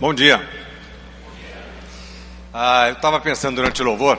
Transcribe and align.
Bom 0.00 0.12
dia. 0.12 0.44
Ah, 2.52 2.88
eu 2.88 2.94
estava 2.94 3.20
pensando 3.20 3.54
durante 3.54 3.80
o 3.80 3.84
louvor. 3.84 4.18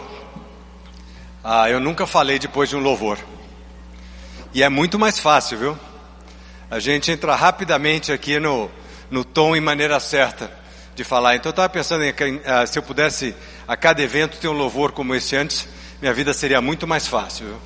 Ah, 1.44 1.70
eu 1.70 1.82
nunca 1.82 2.08
falei 2.08 2.40
depois 2.40 2.70
de 2.70 2.78
um 2.78 2.80
louvor. 2.80 3.20
E 4.54 4.64
é 4.64 4.70
muito 4.70 4.98
mais 4.98 5.20
fácil, 5.20 5.58
viu? 5.58 5.80
A 6.72 6.80
gente 6.80 7.12
entra 7.12 7.36
rapidamente 7.36 8.14
aqui 8.14 8.40
no, 8.40 8.72
no 9.12 9.26
tom 9.26 9.54
e 9.54 9.60
maneira 9.60 10.00
certa 10.00 10.50
de 10.96 11.04
falar. 11.04 11.36
Então 11.36 11.50
eu 11.50 11.52
estava 11.52 11.68
pensando 11.68 12.06
em 12.06 12.14
ah, 12.46 12.66
se 12.66 12.80
eu 12.80 12.84
pudesse 12.84 13.36
a 13.68 13.76
cada 13.76 14.02
evento 14.02 14.38
ter 14.38 14.48
um 14.48 14.54
louvor 14.54 14.94
como 14.94 15.14
esse 15.14 15.36
antes, 15.36 15.68
minha 16.02 16.14
vida 16.14 16.34
seria 16.34 16.62
muito 16.62 16.88
mais 16.88 17.06
fácil. 17.06 17.48
Viu? 17.48 17.58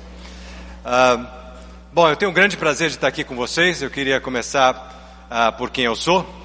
Ah, 0.84 1.54
bom, 1.92 2.08
eu 2.08 2.16
tenho 2.16 2.32
um 2.32 2.34
grande 2.34 2.56
prazer 2.56 2.88
de 2.88 2.96
estar 2.96 3.06
aqui 3.06 3.22
com 3.22 3.36
vocês. 3.36 3.80
Eu 3.80 3.88
queria 3.88 4.20
começar 4.20 5.28
ah, 5.30 5.52
por 5.52 5.70
quem 5.70 5.84
eu 5.84 5.94
sou. 5.94 6.39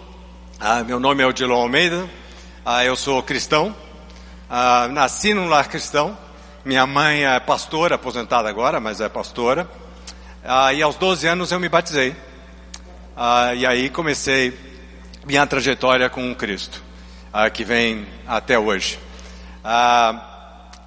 Ah, 0.58 0.86
meu 0.86 1.02
nome 1.02 1.22
é 1.22 1.28
Odilon 1.28 1.54
Almeida, 1.54 2.10
ah, 2.66 2.86
eu 2.86 2.96
sou 2.96 3.22
cristão, 3.22 3.76
ah, 4.50 4.88
nasci 4.88 5.34
num 5.34 5.50
lar 5.50 5.68
cristão, 5.68 6.18
minha 6.64 6.88
mãe 6.88 7.26
é 7.26 7.38
pastora, 7.42 7.96
aposentada 7.96 8.48
agora, 8.48 8.80
mas 8.80 9.02
é 9.02 9.10
pastora, 9.10 9.70
ah, 10.46 10.74
e 10.74 10.82
aos 10.82 10.96
12 10.96 11.28
anos 11.28 11.52
eu 11.52 11.60
me 11.60 11.68
batizei, 11.68 12.16
ah, 13.18 13.54
e 13.54 13.66
aí 13.66 13.90
comecei 13.90 14.58
minha 15.26 15.46
trajetória 15.46 16.10
com 16.10 16.34
Cristo, 16.34 16.82
ah, 17.34 17.50
que 17.50 17.66
vem 17.66 18.08
até 18.26 18.58
hoje. 18.58 18.98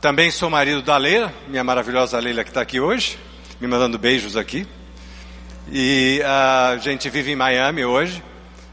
também 0.01 0.31
sou 0.31 0.49
marido 0.49 0.81
da 0.81 0.97
Leila, 0.97 1.31
minha 1.47 1.63
maravilhosa 1.63 2.19
Leila 2.19 2.43
que 2.43 2.51
está 2.51 2.63
aqui 2.63 2.81
hoje, 2.81 3.19
me 3.61 3.69
mandando 3.69 3.99
beijos 3.99 4.35
aqui, 4.35 4.67
e 5.71 6.23
a 6.25 6.79
gente 6.79 7.11
vive 7.11 7.33
em 7.33 7.37
Miami 7.37 7.85
hoje, 7.85 8.23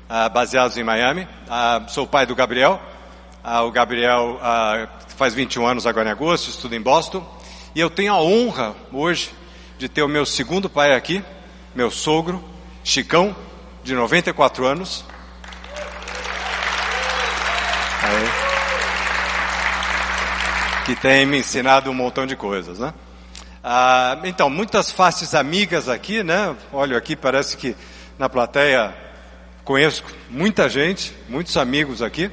uh, 0.09 0.29
baseados 0.31 0.77
em 0.77 0.83
Miami. 0.83 1.23
Uh, 1.23 1.89
sou 1.89 2.07
pai 2.07 2.25
do 2.25 2.35
Gabriel. 2.35 2.81
Uh, 3.43 3.61
o 3.61 3.71
Gabriel 3.71 4.39
faz 5.17 5.33
21 5.33 5.65
anos 5.65 5.85
agora 5.85 6.09
em 6.09 6.11
agosto, 6.11 6.49
estuda 6.49 6.75
em 6.75 6.81
Boston. 6.81 7.25
E 7.75 7.79
eu 7.79 7.89
tenho 7.89 8.13
a 8.13 8.21
honra 8.21 8.75
hoje 8.91 9.31
de 9.77 9.89
ter 9.89 10.01
o 10.01 10.07
meu 10.07 10.25
segundo 10.25 10.69
pai 10.69 10.93
aqui, 10.93 11.23
meu 11.75 11.91
sogro, 11.91 12.43
Chicão, 12.83 13.35
de 13.83 13.93
94 13.93 14.65
anos. 14.65 15.05
Que 20.85 20.95
tem 20.95 21.25
me 21.25 21.39
ensinado 21.39 21.89
um 21.89 21.93
montão 21.93 22.25
de 22.25 22.35
coisas, 22.35 22.79
né? 22.79 22.93
Ah, 23.63 24.19
então, 24.23 24.49
muitas 24.49 24.91
faces 24.91 25.33
amigas 25.33 25.89
aqui, 25.89 26.23
né? 26.23 26.55
Olha 26.71 26.97
aqui, 26.97 27.15
parece 27.15 27.57
que 27.57 27.75
na 28.17 28.29
plateia 28.29 29.04
Conheço 29.65 30.03
muita 30.29 30.69
gente, 30.69 31.11
muitos 31.27 31.57
amigos 31.57 32.03
aqui, 32.03 32.29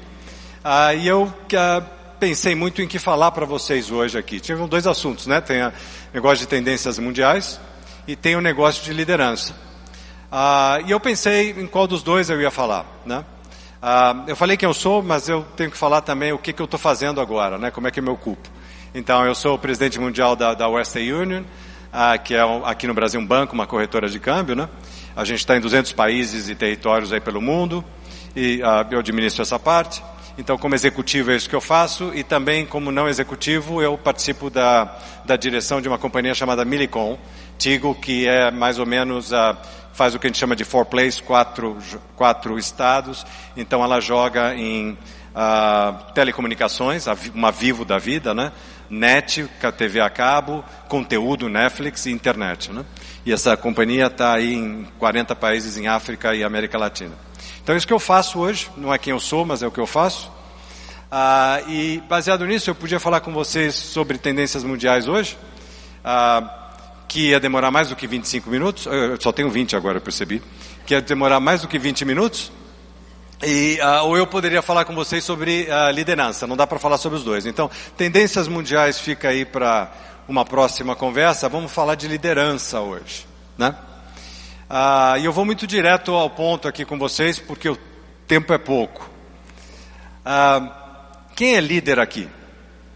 ah, 0.62 0.92
e 0.92 1.08
eu 1.08 1.32
ah, 1.56 1.80
pensei 2.20 2.54
muito 2.54 2.82
em 2.82 2.86
que 2.86 2.98
falar 2.98 3.30
para 3.30 3.46
vocês 3.46 3.90
hoje 3.90 4.18
aqui. 4.18 4.38
Tinha 4.38 4.58
dois 4.68 4.86
assuntos, 4.86 5.26
né? 5.26 5.40
Tem 5.40 5.64
o 5.64 5.72
negócio 6.12 6.40
de 6.40 6.46
tendências 6.46 6.98
mundiais 6.98 7.58
e 8.06 8.14
tem 8.14 8.36
o 8.36 8.40
negócio 8.42 8.84
de 8.84 8.92
liderança. 8.92 9.56
Ah, 10.30 10.78
e 10.86 10.90
eu 10.90 11.00
pensei 11.00 11.52
em 11.52 11.66
qual 11.66 11.86
dos 11.86 12.02
dois 12.02 12.28
eu 12.28 12.38
ia 12.38 12.50
falar, 12.50 12.84
né? 13.06 13.24
Ah, 13.80 14.24
eu 14.28 14.36
falei 14.36 14.58
quem 14.58 14.68
eu 14.68 14.74
sou, 14.74 15.02
mas 15.02 15.26
eu 15.26 15.42
tenho 15.56 15.70
que 15.70 15.78
falar 15.78 16.02
também 16.02 16.34
o 16.34 16.38
que, 16.38 16.52
que 16.52 16.60
eu 16.60 16.66
estou 16.66 16.78
fazendo 16.78 17.18
agora, 17.18 17.56
né? 17.56 17.70
Como 17.70 17.88
é 17.88 17.90
que 17.90 17.98
eu 17.98 18.04
me 18.04 18.10
ocupo. 18.10 18.46
Então, 18.94 19.24
eu 19.24 19.34
sou 19.34 19.54
o 19.54 19.58
presidente 19.58 19.98
mundial 19.98 20.36
da, 20.36 20.52
da 20.52 20.68
Western 20.68 21.10
Union, 21.10 21.44
ah, 21.92 22.16
que 22.16 22.34
é 22.34 22.40
aqui 22.64 22.86
no 22.86 22.94
Brasil 22.94 23.20
um 23.20 23.26
banco, 23.26 23.52
uma 23.52 23.66
corretora 23.66 24.08
de 24.08 24.18
câmbio, 24.18 24.56
né? 24.56 24.68
A 25.14 25.24
gente 25.24 25.40
está 25.40 25.56
em 25.56 25.60
200 25.60 25.92
países 25.92 26.48
e 26.48 26.54
territórios 26.54 27.12
aí 27.12 27.20
pelo 27.20 27.40
mundo 27.40 27.84
e 28.34 28.62
uh, 28.62 28.86
eu 28.90 29.00
administro 29.00 29.42
essa 29.42 29.58
parte. 29.58 30.02
Então, 30.38 30.56
como 30.56 30.74
executivo 30.74 31.30
é 31.30 31.36
isso 31.36 31.50
que 31.50 31.54
eu 31.54 31.60
faço 31.60 32.10
e 32.14 32.24
também 32.24 32.64
como 32.64 32.90
não 32.90 33.06
executivo 33.06 33.82
eu 33.82 33.98
participo 33.98 34.48
da, 34.48 34.96
da 35.26 35.36
direção 35.36 35.82
de 35.82 35.88
uma 35.88 35.98
companhia 35.98 36.34
chamada 36.34 36.64
Milicom, 36.64 37.18
Tigo, 37.58 37.94
que 37.94 38.26
é 38.26 38.50
mais 38.50 38.78
ou 38.78 38.86
menos 38.86 39.30
uh, 39.30 39.54
faz 39.92 40.14
o 40.14 40.18
que 40.18 40.26
a 40.26 40.30
gente 40.30 40.38
chama 40.38 40.56
de 40.56 40.64
four 40.64 40.86
plays, 40.86 41.20
quatro, 41.20 41.76
quatro 42.16 42.58
estados. 42.58 43.26
Então, 43.54 43.84
ela 43.84 44.00
joga 44.00 44.54
em 44.54 44.96
uh, 45.34 46.12
telecomunicações, 46.12 47.06
uma 47.34 47.50
vivo 47.50 47.84
da 47.84 47.98
vida, 47.98 48.32
né? 48.34 48.52
Net, 48.88 49.48
TV 49.78 50.00
a 50.00 50.10
cabo, 50.10 50.62
conteúdo, 50.88 51.48
Netflix 51.48 52.06
e 52.06 52.10
internet, 52.10 52.70
né? 52.72 52.84
E 53.24 53.32
essa 53.32 53.56
companhia 53.56 54.06
está 54.06 54.34
aí 54.34 54.54
em 54.54 54.86
40 54.98 55.34
países 55.34 55.76
em 55.78 55.88
África 55.88 56.34
e 56.34 56.44
América 56.44 56.76
Latina. 56.76 57.14
Então, 57.62 57.76
isso 57.76 57.86
que 57.86 57.92
eu 57.92 58.00
faço 58.00 58.38
hoje, 58.38 58.68
não 58.76 58.92
é 58.92 58.98
quem 58.98 59.12
eu 59.12 59.20
sou, 59.20 59.46
mas 59.46 59.62
é 59.62 59.66
o 59.66 59.70
que 59.70 59.80
eu 59.80 59.86
faço. 59.86 60.30
Ah, 61.10 61.60
e 61.68 62.02
baseado 62.08 62.44
nisso, 62.46 62.70
eu 62.70 62.74
podia 62.74 62.98
falar 62.98 63.20
com 63.20 63.32
vocês 63.32 63.74
sobre 63.74 64.18
tendências 64.18 64.64
mundiais 64.64 65.08
hoje, 65.08 65.38
ah, 66.04 66.42
que 67.06 67.28
ia 67.28 67.38
demorar 67.38 67.70
mais 67.70 67.88
do 67.88 67.94
que 67.94 68.06
25 68.06 68.50
minutos. 68.50 68.86
Eu 68.86 69.20
só 69.20 69.30
tenho 69.30 69.50
20 69.50 69.76
agora, 69.76 69.98
eu 69.98 70.02
percebi. 70.02 70.42
Que 70.86 70.94
ia 70.94 71.00
demorar 71.00 71.38
mais 71.38 71.60
do 71.60 71.68
que 71.68 71.78
20 71.78 72.04
minutos. 72.04 72.50
E, 73.42 73.78
uh, 73.80 74.04
ou 74.06 74.16
eu 74.16 74.26
poderia 74.26 74.62
falar 74.62 74.84
com 74.84 74.94
vocês 74.94 75.24
sobre 75.24 75.68
uh, 75.68 75.90
liderança, 75.90 76.46
não 76.46 76.56
dá 76.56 76.66
para 76.66 76.78
falar 76.78 76.96
sobre 76.96 77.18
os 77.18 77.24
dois. 77.24 77.44
Então, 77.44 77.70
tendências 77.96 78.46
mundiais 78.46 79.00
fica 79.00 79.28
aí 79.28 79.44
para 79.44 79.92
uma 80.28 80.44
próxima 80.44 80.94
conversa, 80.94 81.48
vamos 81.48 81.72
falar 81.72 81.96
de 81.96 82.06
liderança 82.06 82.80
hoje, 82.80 83.26
né? 83.58 83.74
Ah, 84.70 85.16
e 85.18 85.24
eu 85.24 85.32
vou 85.32 85.44
muito 85.44 85.66
direto 85.66 86.12
ao 86.12 86.30
ponto 86.30 86.66
aqui 86.66 86.84
com 86.84 86.98
vocês, 86.98 87.38
porque 87.38 87.68
o 87.68 87.76
tempo 88.26 88.54
é 88.54 88.58
pouco. 88.58 89.10
Quem 91.36 91.56
é 91.56 91.60
líder 91.60 91.98
aqui? 91.98 92.26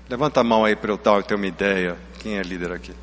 Levanta 0.09 0.41
a 0.41 0.45
mão 0.45 0.65
aí 0.65 0.75
para 0.75 0.91
eu 0.91 0.97
ter 0.97 1.35
uma 1.35 1.47
ideia. 1.47 1.99
Quem 2.21 2.39
é 2.39 2.43
líder 2.43 2.73
aqui? 2.73 2.95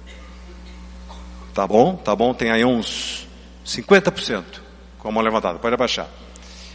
Tá 1.54 1.68
bom? 1.68 1.96
Tá 1.98 2.16
bom? 2.16 2.34
Tem 2.34 2.50
aí 2.50 2.66
uns 2.66 3.28
50% 3.64 4.44
com 4.98 5.10
a 5.10 5.12
mão 5.12 5.22
levantada. 5.22 5.60
Pode 5.60 5.76
abaixar. 5.76 6.08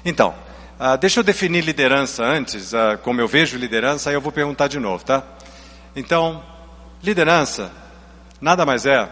Então, 0.05 0.35
ah, 0.79 0.97
deixa 0.97 1.21
eu 1.21 1.25
definir 1.25 1.65
liderança 1.65 2.25
antes, 2.25 2.73
ah, 2.75 2.99
como 3.03 3.21
eu 3.21 3.29
vejo 3.29 3.59
liderança, 3.59 4.11
aí 4.11 4.17
eu 4.17 4.21
vou 4.21 4.33
perguntar 4.33 4.69
de 4.69 4.79
novo, 4.79 5.05
tá? 5.05 5.23
Então, 5.97 6.43
Liderança 7.03 7.71
nada 8.41 8.67
mais 8.67 8.85
é 8.85 9.11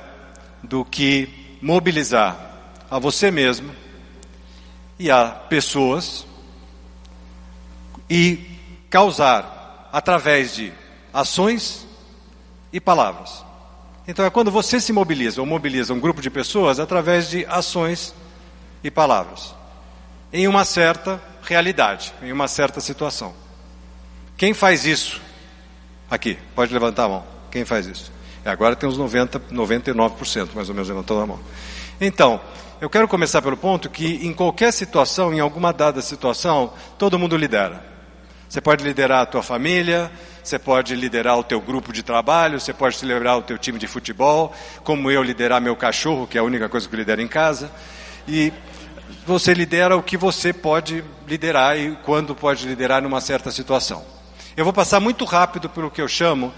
do 0.62 0.84
que 0.84 1.56
mobilizar 1.62 2.36
a 2.90 2.98
você 2.98 3.30
mesmo 3.30 3.70
e 4.98 5.10
a 5.10 5.28
pessoas 5.28 6.26
e 8.10 8.44
causar 8.90 9.88
através 9.92 10.54
de 10.54 10.72
ações 11.12 11.86
e 12.72 12.80
palavras. 12.80 13.44
Então 14.08 14.24
é 14.24 14.30
quando 14.30 14.50
você 14.50 14.80
se 14.80 14.92
mobiliza 14.92 15.40
ou 15.40 15.46
mobiliza 15.46 15.94
um 15.94 16.00
grupo 16.00 16.20
de 16.20 16.30
pessoas 16.30 16.80
através 16.80 17.30
de 17.30 17.46
ações 17.46 18.14
e 18.82 18.90
palavras 18.90 19.54
em 20.32 20.48
uma 20.48 20.64
certa 20.64 21.20
realidade, 21.46 22.12
em 22.22 22.32
uma 22.32 22.48
certa 22.48 22.80
situação. 22.80 23.34
Quem 24.36 24.52
faz 24.52 24.84
isso 24.84 25.20
aqui? 26.10 26.38
Pode 26.54 26.72
levantar 26.72 27.04
a 27.04 27.08
mão. 27.08 27.24
Quem 27.50 27.64
faz 27.64 27.86
isso? 27.86 28.12
Agora 28.44 28.76
tem 28.76 28.88
uns 28.88 28.98
90, 28.98 29.40
99% 29.52 30.50
mais 30.54 30.68
ou 30.68 30.74
menos 30.74 30.88
levantando 30.88 31.20
a 31.20 31.26
mão. 31.26 31.40
Então, 32.00 32.40
eu 32.80 32.90
quero 32.90 33.08
começar 33.08 33.40
pelo 33.40 33.56
ponto 33.56 33.88
que 33.88 34.26
em 34.26 34.32
qualquer 34.32 34.72
situação, 34.72 35.32
em 35.32 35.40
alguma 35.40 35.72
dada 35.72 36.02
situação, 36.02 36.72
todo 36.98 37.18
mundo 37.18 37.36
lidera. 37.36 37.84
Você 38.48 38.60
pode 38.60 38.84
liderar 38.84 39.22
a 39.22 39.26
tua 39.26 39.42
família, 39.42 40.10
você 40.42 40.58
pode 40.58 40.94
liderar 40.94 41.36
o 41.38 41.42
teu 41.42 41.60
grupo 41.60 41.92
de 41.92 42.02
trabalho, 42.02 42.60
você 42.60 42.72
pode 42.72 43.04
liderar 43.04 43.38
o 43.38 43.42
teu 43.42 43.58
time 43.58 43.78
de 43.78 43.88
futebol, 43.88 44.54
como 44.84 45.10
eu 45.10 45.22
liderar 45.22 45.60
meu 45.60 45.74
cachorro, 45.74 46.26
que 46.26 46.38
é 46.38 46.40
a 46.40 46.44
única 46.44 46.68
coisa 46.68 46.88
que 46.88 46.94
eu 46.94 46.98
lidero 46.98 47.20
em 47.20 47.26
casa. 47.26 47.70
E 48.28 48.52
você 49.26 49.54
lidera 49.54 49.96
o 49.96 50.02
que 50.02 50.16
você 50.16 50.52
pode 50.52 51.04
liderar 51.26 51.78
e 51.78 51.96
quando 52.04 52.34
pode 52.34 52.66
liderar 52.66 53.02
numa 53.02 53.20
certa 53.20 53.50
situação. 53.50 54.04
Eu 54.56 54.64
vou 54.64 54.72
passar 54.72 55.00
muito 55.00 55.24
rápido 55.24 55.68
pelo 55.68 55.90
que 55.90 56.00
eu 56.00 56.08
chamo 56.08 56.52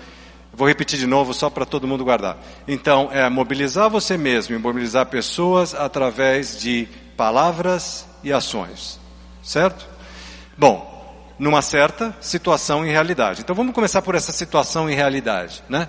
Vou 0.59 0.67
repetir 0.67 0.99
de 0.99 1.07
novo 1.07 1.33
só 1.33 1.49
para 1.49 1.65
todo 1.65 1.87
mundo 1.87 2.05
guardar. 2.05 2.37
Então, 2.67 3.11
é 3.13 3.29
mobilizar 3.29 3.89
você 3.89 4.17
mesmo 4.17 4.59
mobilizar 4.59 5.07
pessoas 5.07 5.73
através 5.73 6.59
de 6.59 6.89
palavras 7.17 8.09
e 8.25 8.33
ações. 8.33 8.99
Certo? 9.41 9.87
Bom, 10.57 11.33
numa 11.39 11.63
certa 11.63 12.13
situação 12.21 12.85
e 12.85 12.91
realidade. 12.91 13.43
Então 13.43 13.55
vamos 13.55 13.73
começar 13.73 14.03
por 14.03 14.17
essa 14.17 14.33
situação 14.33 14.91
e 14.91 14.95
realidade, 14.97 15.63
né? 15.69 15.89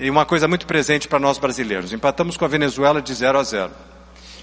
E 0.00 0.10
uma 0.10 0.26
coisa 0.26 0.48
muito 0.48 0.66
presente 0.66 1.06
para 1.06 1.20
nós 1.20 1.38
brasileiros. 1.38 1.92
Empatamos 1.92 2.36
com 2.36 2.44
a 2.44 2.48
Venezuela 2.48 3.00
de 3.00 3.14
0 3.14 3.38
a 3.38 3.42
0. 3.44 3.70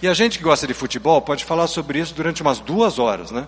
E 0.06 0.07
a 0.07 0.13
gente 0.13 0.38
que 0.38 0.44
gosta 0.44 0.68
de 0.68 0.74
futebol 0.75 1.19
pode 1.19 1.44
falar 1.44 1.66
sobre 1.66 1.98
isso 1.98 2.13
durante 2.13 2.44
umas 2.44 2.60
duas 2.60 3.00
horas, 3.00 3.31
né? 3.31 3.48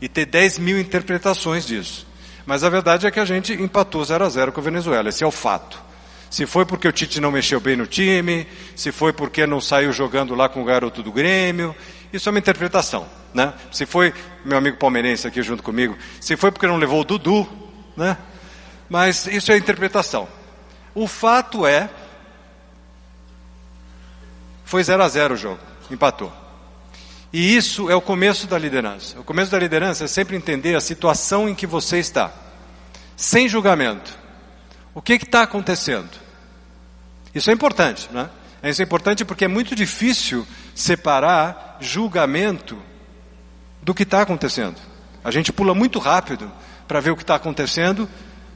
E 0.00 0.08
ter 0.08 0.24
10 0.24 0.60
mil 0.60 0.78
interpretações 0.78 1.66
disso. 1.66 2.06
Mas 2.46 2.62
a 2.62 2.68
verdade 2.68 3.08
é 3.08 3.10
que 3.10 3.18
a 3.18 3.24
gente 3.24 3.52
empatou 3.54 4.04
0 4.04 4.24
a 4.24 4.28
0 4.28 4.52
com 4.52 4.60
a 4.60 4.62
Venezuela, 4.62 5.08
esse 5.08 5.24
é 5.24 5.26
o 5.26 5.32
fato. 5.32 5.82
Se 6.30 6.46
foi 6.46 6.64
porque 6.64 6.86
o 6.86 6.92
Tite 6.92 7.20
não 7.20 7.32
mexeu 7.32 7.58
bem 7.58 7.74
no 7.74 7.88
time, 7.88 8.46
se 8.76 8.92
foi 8.92 9.12
porque 9.12 9.48
não 9.48 9.60
saiu 9.60 9.92
jogando 9.92 10.36
lá 10.36 10.48
com 10.48 10.62
o 10.62 10.64
garoto 10.64 11.02
do 11.02 11.10
Grêmio, 11.10 11.74
isso 12.12 12.28
é 12.28 12.30
uma 12.30 12.38
interpretação, 12.38 13.04
né? 13.34 13.52
Se 13.72 13.84
foi 13.84 14.14
meu 14.44 14.58
amigo 14.58 14.76
palmeirense 14.76 15.26
aqui 15.26 15.42
junto 15.42 15.60
comigo, 15.60 15.98
se 16.20 16.36
foi 16.36 16.52
porque 16.52 16.68
não 16.68 16.76
levou 16.76 17.00
o 17.00 17.04
Dudu, 17.04 17.48
né? 17.96 18.16
Mas 18.88 19.26
isso 19.26 19.50
é 19.50 19.56
interpretação. 19.56 20.28
O 20.94 21.08
fato 21.08 21.66
é 21.66 21.90
foi 24.64 24.84
0 24.84 25.02
a 25.02 25.08
0 25.08 25.34
o 25.34 25.36
jogo, 25.36 25.60
empatou. 25.90 26.32
E 27.32 27.56
isso 27.56 27.90
é 27.90 27.94
o 27.94 28.00
começo 28.00 28.46
da 28.46 28.58
liderança. 28.58 29.18
O 29.20 29.24
começo 29.24 29.50
da 29.50 29.58
liderança 29.58 30.04
é 30.04 30.06
sempre 30.06 30.36
entender 30.36 30.74
a 30.74 30.80
situação 30.80 31.48
em 31.48 31.54
que 31.54 31.66
você 31.66 31.98
está, 31.98 32.32
sem 33.16 33.48
julgamento. 33.48 34.16
O 34.94 35.02
que 35.02 35.14
está 35.14 35.42
acontecendo? 35.42 36.08
Isso 37.34 37.50
é 37.50 37.52
importante, 37.52 38.08
né? 38.10 38.30
Isso 38.62 38.80
é 38.80 38.84
importante 38.84 39.24
porque 39.24 39.44
é 39.44 39.48
muito 39.48 39.74
difícil 39.74 40.46
separar 40.74 41.76
julgamento 41.80 42.80
do 43.82 43.94
que 43.94 44.02
está 44.02 44.22
acontecendo. 44.22 44.80
A 45.22 45.30
gente 45.30 45.52
pula 45.52 45.74
muito 45.74 45.98
rápido 45.98 46.50
para 46.88 47.00
ver 47.00 47.10
o 47.10 47.16
que 47.16 47.22
está 47.22 47.34
acontecendo, 47.34 48.08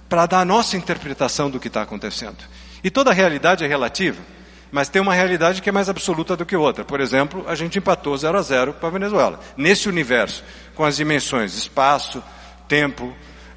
para 0.08 0.26
dar 0.26 0.40
a 0.40 0.44
nossa 0.44 0.76
interpretação 0.76 1.50
do 1.50 1.60
que 1.60 1.68
está 1.68 1.82
acontecendo. 1.82 2.38
E 2.82 2.90
toda 2.90 3.12
realidade 3.12 3.64
é 3.64 3.66
relativa. 3.66 4.20
Mas 4.70 4.88
tem 4.88 5.02
uma 5.02 5.14
realidade 5.14 5.60
que 5.60 5.68
é 5.68 5.72
mais 5.72 5.88
absoluta 5.88 6.36
do 6.36 6.46
que 6.46 6.56
outra. 6.56 6.84
Por 6.84 7.00
exemplo, 7.00 7.44
a 7.48 7.54
gente 7.54 7.78
empatou 7.78 8.16
0 8.16 8.38
a 8.38 8.42
0 8.42 8.74
para 8.74 8.88
a 8.88 8.92
Venezuela. 8.92 9.40
Nesse 9.56 9.88
universo, 9.88 10.44
com 10.74 10.84
as 10.84 10.96
dimensões 10.96 11.54
espaço, 11.54 12.22
tempo, 12.68 13.06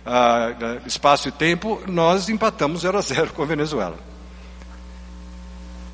uh, 0.06 0.81
espaço 0.88 1.30
e 1.30 1.31
tempo, 1.31 1.81
nós 1.88 2.30
empatamos 2.30 2.81
0 2.81 2.98
a 2.98 3.01
0 3.01 3.33
com 3.33 3.44
a 3.44 3.45
Venezuela. 3.45 3.98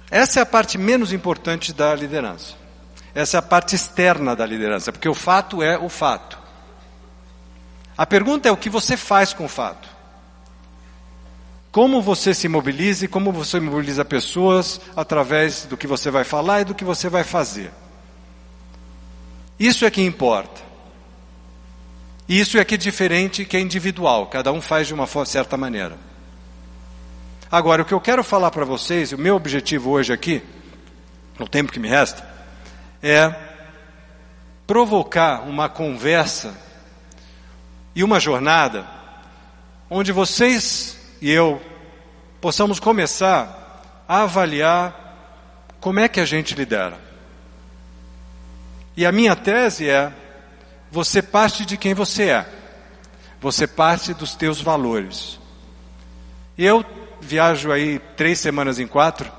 Essa 0.09 0.39
é 0.39 0.43
a 0.43 0.45
parte 0.45 0.77
menos 0.77 1.11
importante 1.13 1.73
da 1.73 1.93
liderança. 1.93 2.53
Essa 3.13 3.37
é 3.37 3.39
a 3.39 3.43
parte 3.43 3.75
externa 3.75 4.35
da 4.35 4.45
liderança, 4.45 4.91
porque 4.91 5.09
o 5.09 5.13
fato 5.13 5.61
é 5.61 5.77
o 5.77 5.89
fato. 5.89 6.39
A 7.97 8.05
pergunta 8.05 8.47
é 8.47 8.51
o 8.51 8.57
que 8.57 8.69
você 8.69 8.95
faz 8.95 9.33
com 9.33 9.45
o 9.45 9.49
fato. 9.49 9.98
Como 11.71 12.01
você 12.01 12.33
se 12.33 12.47
mobiliza 12.47 13.05
e 13.05 13.07
como 13.07 13.31
você 13.31 13.59
mobiliza 13.59 14.03
pessoas 14.03 14.81
através 14.95 15.65
do 15.65 15.77
que 15.77 15.85
você 15.85 16.09
vai 16.09 16.23
falar 16.23 16.61
e 16.61 16.65
do 16.65 16.73
que 16.73 16.83
você 16.83 17.09
vai 17.09 17.23
fazer. 17.23 17.71
Isso 19.59 19.85
é 19.85 19.91
que 19.91 20.01
importa. 20.01 20.61
Isso 22.27 22.57
é 22.57 22.63
que 22.63 22.75
é 22.75 22.77
diferente, 22.77 23.43
que 23.43 23.57
é 23.57 23.59
individual, 23.59 24.27
cada 24.27 24.51
um 24.51 24.61
faz 24.61 24.87
de 24.87 24.93
uma 24.93 25.07
certa 25.25 25.57
maneira. 25.57 25.97
Agora, 27.51 27.81
o 27.81 27.85
que 27.85 27.93
eu 27.93 27.99
quero 27.99 28.23
falar 28.23 28.51
para 28.51 28.63
vocês, 28.63 29.11
o 29.11 29.17
meu 29.17 29.35
objetivo 29.35 29.89
hoje 29.89 30.13
aqui, 30.13 30.43
no 31.39 31.47
tempo 31.47 31.71
que 31.71 31.79
me 31.79 31.87
resta, 31.87 32.23
é 33.01 33.33
provocar 34.67 35.41
uma 35.47 35.67
conversa 35.67 36.55
e 37.95 38.03
uma 38.03 38.19
jornada 38.19 38.87
onde 39.89 40.11
vocês 40.11 40.98
e 41.21 41.31
eu 41.31 41.61
possamos 42.39 42.79
começar 42.79 44.03
a 44.07 44.23
avaliar 44.23 45.07
como 45.79 45.99
é 45.99 46.07
que 46.07 46.19
a 46.19 46.25
gente 46.25 46.55
lidera. 46.55 46.97
E 48.95 49.05
a 49.05 49.11
minha 49.11 49.35
tese 49.35 49.89
é: 49.89 50.11
você 50.91 51.21
parte 51.21 51.65
de 51.65 51.77
quem 51.77 51.93
você 51.93 52.29
é, 52.29 52.45
você 53.39 53.67
parte 53.67 54.13
dos 54.13 54.35
teus 54.35 54.61
valores. 54.61 55.39
Eu 56.57 56.85
viajo 57.21 57.71
aí 57.71 57.99
três 58.17 58.39
semanas 58.39 58.79
em 58.79 58.87
quatro 58.87 59.31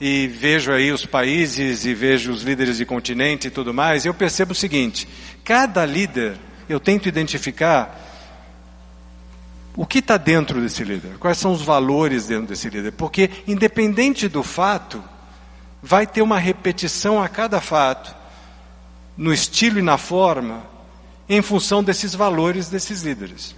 e 0.00 0.26
vejo 0.26 0.72
aí 0.72 0.90
os 0.90 1.06
países 1.06 1.84
e 1.86 1.94
vejo 1.94 2.32
os 2.32 2.42
líderes 2.42 2.78
de 2.78 2.84
continente 2.84 3.46
e 3.46 3.50
tudo 3.50 3.72
mais, 3.72 4.04
e 4.04 4.08
eu 4.08 4.14
percebo 4.14 4.52
o 4.52 4.54
seguinte: 4.54 5.08
cada 5.44 5.84
líder 5.84 6.36
eu 6.68 6.80
tento 6.80 7.08
identificar 7.08 8.01
o 9.74 9.86
que 9.86 10.00
está 10.00 10.16
dentro 10.16 10.60
desse 10.60 10.84
líder? 10.84 11.18
Quais 11.18 11.38
são 11.38 11.52
os 11.52 11.62
valores 11.62 12.26
dentro 12.26 12.48
desse 12.48 12.68
líder? 12.68 12.92
Porque, 12.92 13.30
independente 13.46 14.28
do 14.28 14.42
fato, 14.42 15.02
vai 15.82 16.06
ter 16.06 16.20
uma 16.20 16.38
repetição 16.38 17.22
a 17.22 17.28
cada 17.28 17.60
fato, 17.60 18.14
no 19.16 19.32
estilo 19.32 19.78
e 19.78 19.82
na 19.82 19.96
forma, 19.96 20.64
em 21.28 21.40
função 21.40 21.82
desses 21.82 22.14
valores 22.14 22.68
desses 22.68 23.02
líderes. 23.02 23.54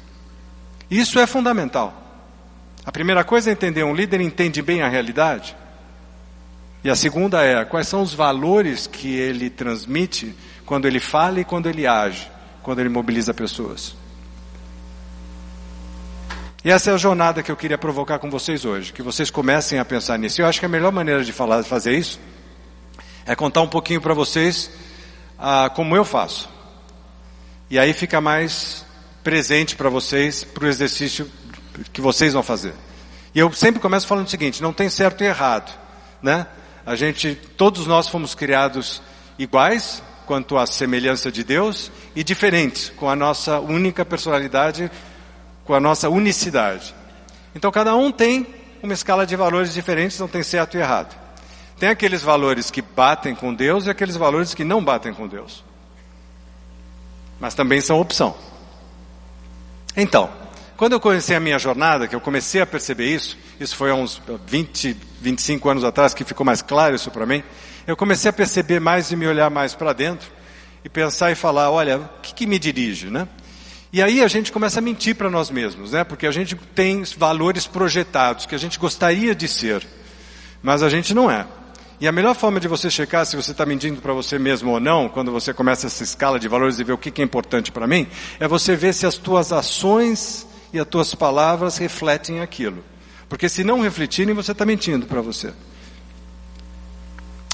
Isso 0.90 1.18
é 1.18 1.26
fundamental. 1.26 1.92
A 2.86 2.92
primeira 2.92 3.24
coisa 3.24 3.50
é 3.50 3.52
entender: 3.52 3.82
um 3.82 3.94
líder 3.94 4.20
entende 4.20 4.62
bem 4.62 4.82
a 4.82 4.88
realidade. 4.88 5.56
E 6.84 6.90
a 6.90 6.94
segunda 6.94 7.42
é: 7.42 7.64
quais 7.64 7.88
são 7.88 8.02
os 8.02 8.14
valores 8.14 8.86
que 8.86 9.16
ele 9.16 9.50
transmite 9.50 10.34
quando 10.64 10.86
ele 10.86 11.00
fala 11.00 11.40
e 11.40 11.44
quando 11.44 11.68
ele 11.68 11.86
age, 11.86 12.30
quando 12.62 12.78
ele 12.78 12.88
mobiliza 12.88 13.34
pessoas. 13.34 13.96
E 16.64 16.70
essa 16.70 16.90
é 16.90 16.94
a 16.94 16.96
jornada 16.96 17.42
que 17.42 17.52
eu 17.52 17.56
queria 17.56 17.76
provocar 17.76 18.18
com 18.18 18.30
vocês 18.30 18.64
hoje, 18.64 18.90
que 18.90 19.02
vocês 19.02 19.28
comecem 19.28 19.78
a 19.78 19.84
pensar 19.84 20.18
nisso. 20.18 20.40
Eu 20.40 20.46
acho 20.46 20.58
que 20.58 20.64
a 20.64 20.68
melhor 20.68 20.90
maneira 20.90 21.22
de 21.22 21.30
falar, 21.30 21.62
fazer 21.62 21.92
isso 21.92 22.18
é 23.26 23.36
contar 23.36 23.60
um 23.60 23.68
pouquinho 23.68 24.00
para 24.00 24.14
vocês 24.14 24.70
ah, 25.38 25.70
como 25.74 25.94
eu 25.94 26.06
faço. 26.06 26.48
E 27.68 27.78
aí 27.78 27.92
fica 27.92 28.18
mais 28.18 28.82
presente 29.22 29.76
para 29.76 29.90
vocês, 29.90 30.42
para 30.42 30.64
o 30.64 30.66
exercício 30.66 31.30
que 31.92 32.00
vocês 32.00 32.32
vão 32.32 32.42
fazer. 32.42 32.72
E 33.34 33.38
eu 33.38 33.52
sempre 33.52 33.78
começo 33.78 34.06
falando 34.06 34.26
o 34.26 34.30
seguinte: 34.30 34.62
não 34.62 34.72
tem 34.72 34.88
certo 34.88 35.22
e 35.22 35.26
errado, 35.26 35.70
né? 36.22 36.46
A 36.86 36.96
gente, 36.96 37.34
todos 37.58 37.86
nós 37.86 38.08
fomos 38.08 38.34
criados 38.34 39.02
iguais 39.38 40.02
quanto 40.24 40.56
à 40.56 40.66
semelhança 40.66 41.30
de 41.30 41.44
Deus 41.44 41.92
e 42.16 42.24
diferentes 42.24 42.88
com 42.96 43.10
a 43.10 43.14
nossa 43.14 43.60
única 43.60 44.02
personalidade 44.02 44.90
com 45.64 45.74
a 45.74 45.80
nossa 45.80 46.08
unicidade. 46.08 46.94
Então 47.54 47.70
cada 47.70 47.94
um 47.96 48.10
tem 48.10 48.46
uma 48.82 48.92
escala 48.92 49.26
de 49.26 49.34
valores 49.34 49.72
diferentes, 49.72 50.18
não 50.18 50.28
tem 50.28 50.42
certo 50.42 50.76
e 50.76 50.80
errado. 50.80 51.14
Tem 51.78 51.88
aqueles 51.88 52.22
valores 52.22 52.70
que 52.70 52.82
batem 52.82 53.34
com 53.34 53.52
Deus 53.52 53.86
e 53.86 53.90
aqueles 53.90 54.16
valores 54.16 54.54
que 54.54 54.64
não 54.64 54.84
batem 54.84 55.12
com 55.12 55.26
Deus. 55.26 55.64
Mas 57.40 57.54
também 57.54 57.80
são 57.80 58.00
opção. 58.00 58.36
Então, 59.96 60.30
quando 60.76 60.92
eu 60.92 61.00
comecei 61.00 61.36
a 61.36 61.40
minha 61.40 61.58
jornada, 61.58 62.06
que 62.06 62.14
eu 62.14 62.20
comecei 62.20 62.60
a 62.60 62.66
perceber 62.66 63.06
isso, 63.06 63.36
isso 63.58 63.76
foi 63.76 63.90
há 63.90 63.94
uns 63.94 64.20
20, 64.46 64.96
25 65.20 65.68
anos 65.68 65.84
atrás 65.84 66.14
que 66.14 66.24
ficou 66.24 66.44
mais 66.44 66.62
claro 66.62 66.94
isso 66.94 67.10
para 67.10 67.24
mim, 67.24 67.42
eu 67.86 67.96
comecei 67.96 68.28
a 68.28 68.32
perceber 68.32 68.80
mais 68.80 69.10
e 69.10 69.16
me 69.16 69.26
olhar 69.26 69.50
mais 69.50 69.74
para 69.74 69.92
dentro 69.92 70.30
e 70.84 70.88
pensar 70.88 71.30
e 71.30 71.34
falar, 71.34 71.70
olha, 71.70 71.98
o 71.98 72.08
que, 72.22 72.34
que 72.34 72.46
me 72.46 72.58
dirige, 72.58 73.08
né? 73.08 73.28
E 73.94 74.02
aí 74.02 74.24
a 74.24 74.26
gente 74.26 74.50
começa 74.50 74.80
a 74.80 74.82
mentir 74.82 75.14
para 75.14 75.30
nós 75.30 75.52
mesmos, 75.52 75.92
né? 75.92 76.02
Porque 76.02 76.26
a 76.26 76.32
gente 76.32 76.56
tem 76.74 77.04
valores 77.16 77.64
projetados 77.64 78.44
que 78.44 78.52
a 78.52 78.58
gente 78.58 78.76
gostaria 78.76 79.36
de 79.36 79.46
ser, 79.46 79.86
mas 80.60 80.82
a 80.82 80.88
gente 80.88 81.14
não 81.14 81.30
é. 81.30 81.46
E 82.00 82.08
a 82.08 82.10
melhor 82.10 82.34
forma 82.34 82.58
de 82.58 82.66
você 82.66 82.90
checar 82.90 83.24
se 83.24 83.36
você 83.36 83.52
está 83.52 83.64
mentindo 83.64 84.00
para 84.00 84.12
você 84.12 84.36
mesmo 84.36 84.72
ou 84.72 84.80
não, 84.80 85.08
quando 85.08 85.30
você 85.30 85.54
começa 85.54 85.86
essa 85.86 86.02
escala 86.02 86.40
de 86.40 86.48
valores 86.48 86.80
e 86.80 86.82
ver 86.82 86.92
o 86.92 86.98
que 86.98 87.22
é 87.22 87.24
importante 87.24 87.70
para 87.70 87.86
mim, 87.86 88.08
é 88.40 88.48
você 88.48 88.74
ver 88.74 88.94
se 88.94 89.06
as 89.06 89.16
tuas 89.16 89.52
ações 89.52 90.44
e 90.72 90.80
as 90.80 90.88
tuas 90.88 91.14
palavras 91.14 91.78
refletem 91.78 92.40
aquilo. 92.40 92.84
Porque 93.28 93.48
se 93.48 93.62
não 93.62 93.80
refletirem, 93.80 94.34
você 94.34 94.50
está 94.50 94.66
mentindo 94.66 95.06
para 95.06 95.20
você. 95.20 95.52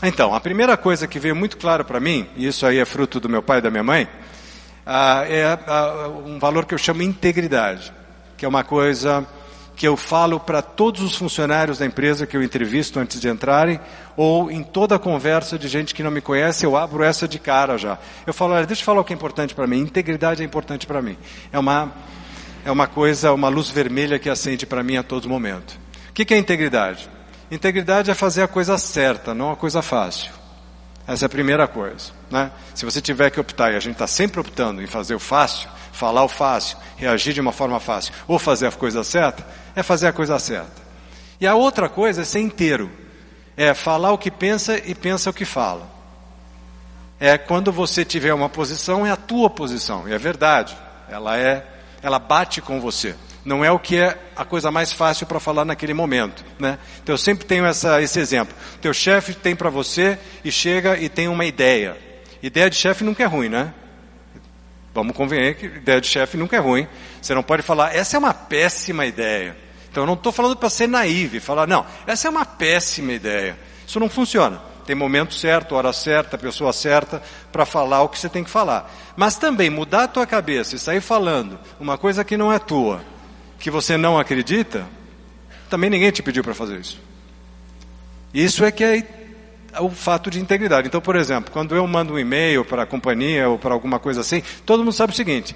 Então, 0.03 0.35
a 0.35 0.41
primeira 0.41 0.75
coisa 0.75 1.07
que 1.07 1.19
veio 1.19 1.37
muito 1.37 1.59
claro 1.59 1.85
para 1.85 2.01
mim, 2.01 2.27
e 2.35 2.47
isso 2.47 2.65
aí 2.65 2.79
é 2.79 2.87
fruto 2.87 3.21
do 3.21 3.29
meu 3.29 3.43
pai 3.43 3.59
e 3.59 3.61
da 3.61 3.71
minha 3.71 3.85
mãe, 3.85 4.09
ah, 4.87 5.25
é 5.29 5.59
ah, 5.67 6.09
um 6.25 6.39
valor 6.39 6.65
que 6.65 6.75
eu 6.75 6.79
chamo 6.79 7.03
integridade, 7.03 7.93
que 8.37 8.45
é 8.45 8.49
uma 8.49 8.65
coisa 8.65 9.27
que 9.81 9.89
eu 9.89 9.97
falo 9.97 10.39
para 10.39 10.61
todos 10.61 11.01
os 11.01 11.17
funcionários 11.17 11.79
da 11.79 11.87
empresa 11.87 12.27
que 12.27 12.37
eu 12.37 12.43
entrevisto 12.43 13.01
antes 13.01 13.19
de 13.19 13.31
entrarem, 13.31 13.81
ou 14.15 14.51
em 14.51 14.63
toda 14.63 14.99
conversa 14.99 15.59
de 15.59 15.69
gente 15.69 15.95
que 15.95 16.03
não 16.03 16.11
me 16.11 16.21
conhece, 16.21 16.67
eu 16.67 16.77
abro 16.77 17.03
essa 17.03 17.27
de 17.27 17.39
cara 17.39 17.79
já. 17.79 17.99
Eu 18.27 18.35
falo, 18.35 18.53
olha, 18.53 18.67
deixa 18.67 18.83
eu 18.83 18.85
falar 18.85 19.01
o 19.01 19.05
que 19.05 19.15
é 19.15 19.17
importante 19.17 19.55
para 19.55 19.67
mim. 19.67 19.79
Integridade 19.79 20.43
é 20.43 20.45
importante 20.45 20.87
para 20.87 21.01
mim. 21.01 21.17
É 21.51 21.59
uma, 21.59 21.91
é 22.63 22.71
uma 22.71 22.87
coisa, 22.87 23.33
uma 23.33 23.49
luz 23.49 23.71
vermelha 23.71 24.19
que 24.19 24.29
acende 24.29 24.67
para 24.67 24.83
mim 24.83 24.99
a 24.99 25.03
todo 25.03 25.31
momento. 25.31 25.79
O 26.11 26.13
que 26.13 26.35
é 26.35 26.37
integridade? 26.37 27.09
Integridade 27.51 28.11
é 28.11 28.15
fazer 28.15 28.43
a 28.43 28.49
coisa 28.49 28.77
certa, 28.77 29.33
não 29.33 29.51
a 29.51 29.57
coisa 29.57 29.81
fácil. 29.81 30.40
Essa 31.11 31.25
é 31.25 31.27
a 31.27 31.29
primeira 31.29 31.67
coisa. 31.67 32.13
Né? 32.31 32.53
Se 32.73 32.85
você 32.85 33.01
tiver 33.01 33.31
que 33.31 33.41
optar, 33.41 33.73
e 33.73 33.77
a 33.77 33.81
gente 33.81 33.95
está 33.95 34.07
sempre 34.07 34.39
optando 34.39 34.81
em 34.81 34.87
fazer 34.87 35.17
o 35.17 35.19
fácil, 35.19 35.69
falar 35.93 36.23
o 36.23 36.29
fácil, 36.29 36.79
reagir 36.97 37.35
de 37.35 37.41
uma 37.41 37.51
forma 37.51 37.81
fácil, 37.81 38.15
ou 38.29 38.39
fazer 38.39 38.69
a 38.69 38.73
coisa 38.73 39.03
certa, 39.03 39.45
é 39.75 39.83
fazer 39.83 40.07
a 40.07 40.13
coisa 40.13 40.39
certa. 40.39 40.81
E 41.41 41.49
a 41.49 41.57
outra 41.57 41.89
coisa 41.89 42.23
é 42.23 42.25
ser 42.25 42.39
inteiro. 42.39 42.89
É 43.57 43.75
falar 43.75 44.13
o 44.13 44.19
que 44.19 44.31
pensa 44.31 44.79
e 44.79 44.95
pensa 44.95 45.31
o 45.31 45.33
que 45.33 45.45
fala. 45.45 45.91
É 47.19 47.37
quando 47.37 47.73
você 47.73 48.05
tiver 48.05 48.33
uma 48.33 48.49
posição, 48.49 49.05
é 49.05 49.11
a 49.11 49.17
tua 49.17 49.51
posição, 49.51 50.09
e 50.09 50.13
é 50.13 50.19
verdade. 50.19 50.77
Ela 51.09 51.37
é, 51.37 51.67
ela 52.05 52.21
bate 52.21 52.61
com 52.61 52.81
você 52.81 53.17
não 53.45 53.65
é 53.65 53.71
o 53.71 53.79
que 53.79 53.97
é 53.97 54.19
a 54.37 54.45
coisa 54.45 54.71
mais 54.71 54.93
fácil 54.93 55.27
para 55.27 55.41
falar 55.41 55.65
naquele 55.65 55.95
momento, 55.95 56.45
né? 56.59 56.79
Então 57.03 57.15
eu 57.15 57.19
sempre 57.19 57.47
tenho 57.47 57.65
essa, 57.65 58.01
esse 58.03 58.19
exemplo. 58.19 58.55
Teu 58.81 58.93
chefe 58.93 59.35
tem 59.35 59.57
para 59.57 59.71
você 59.71 60.19
e 60.45 60.53
chega 60.53 60.99
e 60.99 61.09
tem 61.09 61.29
uma 61.29 61.45
ideia. 61.45 61.97
Ideia 62.43 62.69
de 62.69 62.77
chefe 62.77 63.05
nunca 63.05 63.23
é 63.23 63.27
ruim, 63.27 63.49
né? 63.49 63.73
Vamos 64.93 65.15
convencer 65.15 65.57
que 65.57 65.67
ideia 65.67 66.01
de 66.01 66.09
chefe 66.09 66.37
nunca 66.37 66.57
é 66.57 66.59
ruim. 66.59 66.87
Você 67.21 67.35
não 67.35 67.43
pode 67.43 67.63
falar, 67.63 67.95
essa 67.95 68.17
é 68.17 68.19
uma 68.19 68.35
péssima 68.35 69.07
ideia. 69.07 69.57
Então 69.91 70.03
eu 70.03 70.07
não 70.07 70.15
estou 70.15 70.33
falando 70.33 70.57
para 70.57 70.71
ser 70.71 70.87
naive, 70.87 71.41
falar, 71.41 71.67
não, 71.67 71.85
essa 72.07 72.29
é 72.29 72.31
uma 72.31 72.45
péssima 72.45 73.13
ideia. 73.13 73.59
Isso 73.87 73.99
não 73.99 74.09
funciona. 74.09 74.61
Tem 74.87 74.97
momento 74.97 75.35
certo, 75.35 75.75
hora 75.75 75.93
certa, 75.93 76.37
pessoa 76.37 76.73
certa 76.73 77.23
para 77.53 77.65
falar 77.65 78.03
o 78.03 78.09
que 78.09 78.19
você 78.19 78.29
tem 78.29 78.43
que 78.43 78.51
falar. 78.51 78.91
Mas 79.17 79.37
também 79.37 79.71
mudar 79.71 80.05
a 80.05 80.09
tua 80.09 80.27
cabeça 80.27 80.75
e 80.75 80.79
sair 80.79 81.01
falando 81.01 81.59
uma 81.79 81.97
coisa 81.97 82.25
que 82.25 82.37
não 82.37 82.53
é 82.53 82.59
tua, 82.59 83.01
que 83.61 83.71
você 83.71 83.97
não 83.97 84.19
acredita, 84.19 84.89
também 85.69 85.91
ninguém 85.91 86.11
te 86.11 86.23
pediu 86.23 86.43
para 86.43 86.55
fazer 86.55 86.81
isso. 86.81 86.99
Isso 88.33 88.65
é 88.65 88.73
que 88.73 88.83
é 88.83 89.05
o 89.79 89.91
fato 89.91 90.31
de 90.31 90.41
integridade. 90.41 90.89
Então, 90.89 91.01
por 91.01 91.15
exemplo, 91.15 91.53
quando 91.53 91.77
eu 91.77 91.87
mando 91.87 92.15
um 92.15 92.19
e-mail 92.19 92.65
para 92.65 92.83
a 92.83 92.87
companhia 92.87 93.49
ou 93.49 93.59
para 93.59 93.75
alguma 93.75 93.99
coisa 93.99 94.23
assim, 94.23 94.43
todo 94.65 94.81
mundo 94.81 94.93
sabe 94.93 95.13
o 95.13 95.17
seguinte: 95.17 95.55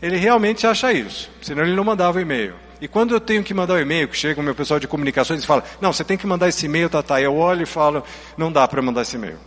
ele 0.00 0.16
realmente 0.16 0.66
acha 0.66 0.92
isso, 0.92 1.30
senão 1.40 1.62
ele 1.64 1.74
não 1.74 1.82
mandava 1.82 2.18
o 2.18 2.20
e-mail. 2.20 2.54
E 2.80 2.86
quando 2.86 3.12
eu 3.12 3.20
tenho 3.20 3.42
que 3.42 3.52
mandar 3.52 3.74
o 3.74 3.80
e-mail, 3.80 4.06
que 4.06 4.16
chega 4.16 4.40
o 4.40 4.44
meu 4.44 4.54
pessoal 4.54 4.78
de 4.78 4.86
comunicações 4.86 5.42
e 5.42 5.46
fala, 5.46 5.64
não, 5.80 5.92
você 5.92 6.04
tem 6.04 6.16
que 6.16 6.26
mandar 6.28 6.48
esse 6.48 6.66
e-mail, 6.66 6.88
tá, 6.88 7.02
tá. 7.02 7.20
Eu 7.20 7.34
olho 7.34 7.62
e 7.62 7.66
falo, 7.66 8.04
não 8.36 8.52
dá 8.52 8.68
para 8.68 8.80
mandar 8.80 9.02
esse 9.02 9.16
e-mail. 9.16 9.38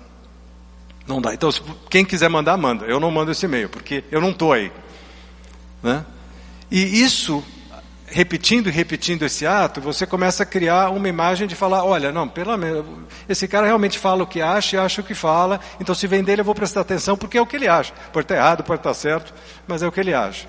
Não 1.07 1.21
dá. 1.21 1.33
Então, 1.33 1.49
quem 1.89 2.03
quiser 2.03 2.29
mandar, 2.29 2.57
manda. 2.57 2.85
Eu 2.85 2.99
não 2.99 3.09
mando 3.09 3.31
esse 3.31 3.45
e-mail, 3.45 3.69
porque 3.69 4.03
eu 4.11 4.19
não 4.19 4.31
estou 4.31 4.51
aí. 4.51 4.69
Né? 5.81 6.05
E 6.69 7.01
isso 7.01 7.41
repetindo 8.11 8.67
e 8.67 8.71
repetindo 8.71 9.23
esse 9.23 9.47
ato, 9.47 9.79
você 9.79 10.05
começa 10.05 10.43
a 10.43 10.45
criar 10.45 10.89
uma 10.89 11.07
imagem 11.07 11.47
de 11.47 11.55
falar, 11.55 11.83
olha, 11.83 12.11
não, 12.11 12.27
pelo 12.27 12.55
menos, 12.57 12.85
esse 13.27 13.47
cara 13.47 13.65
realmente 13.65 13.97
fala 13.97 14.23
o 14.23 14.27
que 14.27 14.41
acha 14.41 14.75
e 14.75 14.79
acha 14.79 15.01
o 15.01 15.03
que 15.03 15.15
fala, 15.15 15.59
então 15.79 15.95
se 15.95 16.05
vem 16.07 16.23
dele 16.23 16.41
eu 16.41 16.45
vou 16.45 16.53
prestar 16.53 16.81
atenção 16.81 17.17
porque 17.17 17.37
é 17.37 17.41
o 17.41 17.45
que 17.45 17.55
ele 17.55 17.67
acha. 17.67 17.93
Pode 18.11 18.25
estar 18.25 18.35
errado, 18.35 18.63
pode 18.63 18.81
estar 18.81 18.93
certo, 18.93 19.33
mas 19.67 19.81
é 19.81 19.87
o 19.87 19.91
que 19.91 19.99
ele 19.99 20.13
acha. 20.13 20.47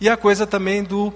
E 0.00 0.08
a 0.08 0.16
coisa 0.16 0.46
também 0.46 0.82
do 0.82 1.12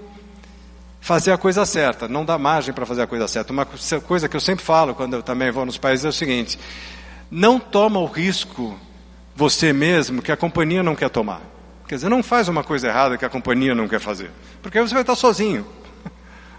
fazer 1.01 1.31
a 1.31 1.37
coisa 1.37 1.65
certa, 1.65 2.07
não 2.07 2.23
dá 2.23 2.37
margem 2.37 2.73
para 2.73 2.85
fazer 2.85 3.01
a 3.01 3.07
coisa 3.07 3.27
certa. 3.27 3.51
Uma 3.51 3.65
coisa 3.65 4.29
que 4.29 4.35
eu 4.35 4.41
sempre 4.41 4.63
falo 4.63 4.95
quando 4.95 5.15
eu 5.15 5.23
também 5.23 5.51
vou 5.51 5.65
nos 5.65 5.77
países 5.77 6.05
é 6.05 6.09
o 6.09 6.13
seguinte, 6.13 6.57
não 7.29 7.59
toma 7.59 7.99
o 7.99 8.05
risco 8.05 8.79
você 9.35 9.73
mesmo 9.73 10.21
que 10.21 10.31
a 10.31 10.37
companhia 10.37 10.83
não 10.83 10.95
quer 10.95 11.09
tomar. 11.09 11.41
Quer 11.87 11.95
dizer, 11.95 12.09
não 12.09 12.23
faz 12.23 12.47
uma 12.47 12.63
coisa 12.63 12.87
errada 12.87 13.17
que 13.17 13.25
a 13.25 13.29
companhia 13.29 13.75
não 13.75 13.87
quer 13.87 13.99
fazer. 13.99 14.31
Porque 14.61 14.79
você 14.79 14.93
vai 14.93 15.03
estar 15.03 15.15
sozinho. 15.15 15.65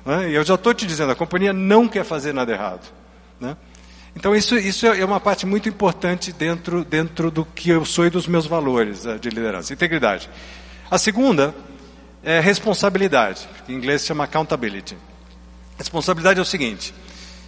Né? 0.05 0.31
E 0.31 0.35
eu 0.35 0.45
já 0.45 0.55
estou 0.55 0.75
te 0.75 0.87
dizendo, 0.87 1.13
a 1.13 1.15
companhia 1.15 1.53
não 1.53 1.89
quer 1.89 2.05
fazer 2.05 2.33
nada 2.33 2.53
errado. 2.53 2.93
Né? 3.41 3.57
Então 4.15 4.35
isso, 4.35 4.57
isso 4.57 4.87
é 4.87 5.05
uma 5.05 5.21
parte 5.21 5.47
muito 5.47 5.69
importante 5.69 6.33
dentro, 6.33 6.85
dentro 6.85 7.31
do 7.31 7.45
que 7.45 7.71
eu 7.71 7.85
sou 7.85 8.07
e 8.07 8.11
dos 8.11 8.27
meus 8.27 8.47
valores 8.47 9.07
eh, 9.07 9.19
de 9.19 9.31
liderança. 9.31 9.73
Integridade. 9.73 10.29
A 10.91 10.99
segunda 10.99 11.55
é 12.23 12.39
responsabilidade, 12.39 13.49
que 13.65 13.73
em 13.73 13.77
inglês 13.77 14.03
se 14.03 14.09
chama 14.09 14.25
accountability. 14.25 14.97
Responsabilidade 15.79 16.39
é 16.39 16.43
o 16.43 16.45
seguinte, 16.45 16.95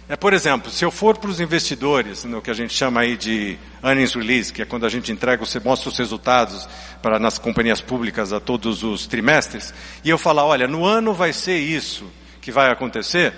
é, 0.07 0.15
por 0.15 0.33
exemplo, 0.33 0.69
se 0.69 0.85
eu 0.85 0.91
for 0.91 1.17
para 1.17 1.31
os 1.31 1.39
investidores, 1.39 2.23
no 2.25 2.39
que 2.39 2.51
a 2.51 2.53
gente 2.53 2.71
chama 2.71 3.01
aí 3.01 3.17
de 3.17 3.57
earnings 3.83 4.13
release, 4.13 4.53
que 4.53 4.61
é 4.61 4.65
quando 4.65 4.85
a 4.85 4.89
gente 4.89 5.11
entrega, 5.11 5.43
você 5.43 5.59
mostra 5.59 5.89
os 5.89 5.97
resultados 5.97 6.69
para 7.01 7.17
nas 7.17 7.39
companhias 7.39 7.81
públicas 7.81 8.31
a 8.31 8.39
todos 8.39 8.83
os 8.83 9.07
trimestres, 9.07 9.73
e 10.03 10.09
eu 10.11 10.17
falar, 10.19 10.45
olha, 10.45 10.67
no 10.67 10.85
ano 10.85 11.11
vai 11.11 11.33
ser 11.33 11.57
isso, 11.57 12.05
que 12.45 12.51
vai 12.51 12.69
acontecer, 12.69 13.33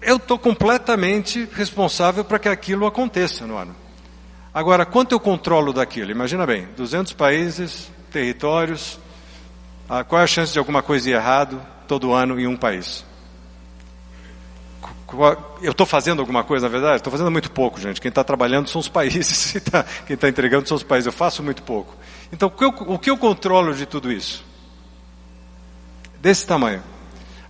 eu 0.00 0.18
estou 0.18 0.38
completamente 0.38 1.48
responsável 1.52 2.24
para 2.24 2.38
que 2.38 2.48
aquilo 2.48 2.86
aconteça 2.86 3.44
no 3.44 3.56
ano. 3.56 3.74
Agora, 4.54 4.86
quanto 4.86 5.12
eu 5.12 5.18
controlo 5.18 5.72
daquilo? 5.72 6.12
Imagina 6.12 6.46
bem, 6.46 6.68
200 6.76 7.12
países, 7.14 7.90
territórios, 8.12 9.00
ah, 9.88 10.04
qual 10.04 10.20
é 10.20 10.24
a 10.24 10.28
chance 10.28 10.52
de 10.52 10.60
alguma 10.60 10.80
coisa 10.80 11.10
ir 11.10 11.14
errado 11.14 11.60
todo 11.88 12.12
ano 12.12 12.38
em 12.38 12.46
um 12.46 12.56
país? 12.56 13.04
Eu 15.60 15.72
estou 15.72 15.86
fazendo 15.86 16.20
alguma 16.20 16.44
coisa, 16.44 16.66
na 16.66 16.70
verdade? 16.70 16.96
Estou 16.98 17.10
fazendo 17.10 17.32
muito 17.32 17.50
pouco, 17.50 17.80
gente. 17.80 18.00
Quem 18.00 18.10
está 18.10 18.22
trabalhando 18.22 18.68
são 18.68 18.80
os 18.80 18.86
países, 18.88 19.56
quem 20.06 20.14
está 20.14 20.28
entregando 20.28 20.68
são 20.68 20.76
os 20.76 20.84
países. 20.84 21.06
Eu 21.06 21.12
faço 21.12 21.42
muito 21.42 21.64
pouco. 21.64 21.96
Então, 22.30 22.52
o 22.86 22.96
que 22.96 23.10
eu 23.10 23.16
controlo 23.16 23.74
de 23.74 23.86
tudo 23.86 24.12
isso? 24.12 24.44
Desse 26.20 26.46
tamanho. 26.46 26.80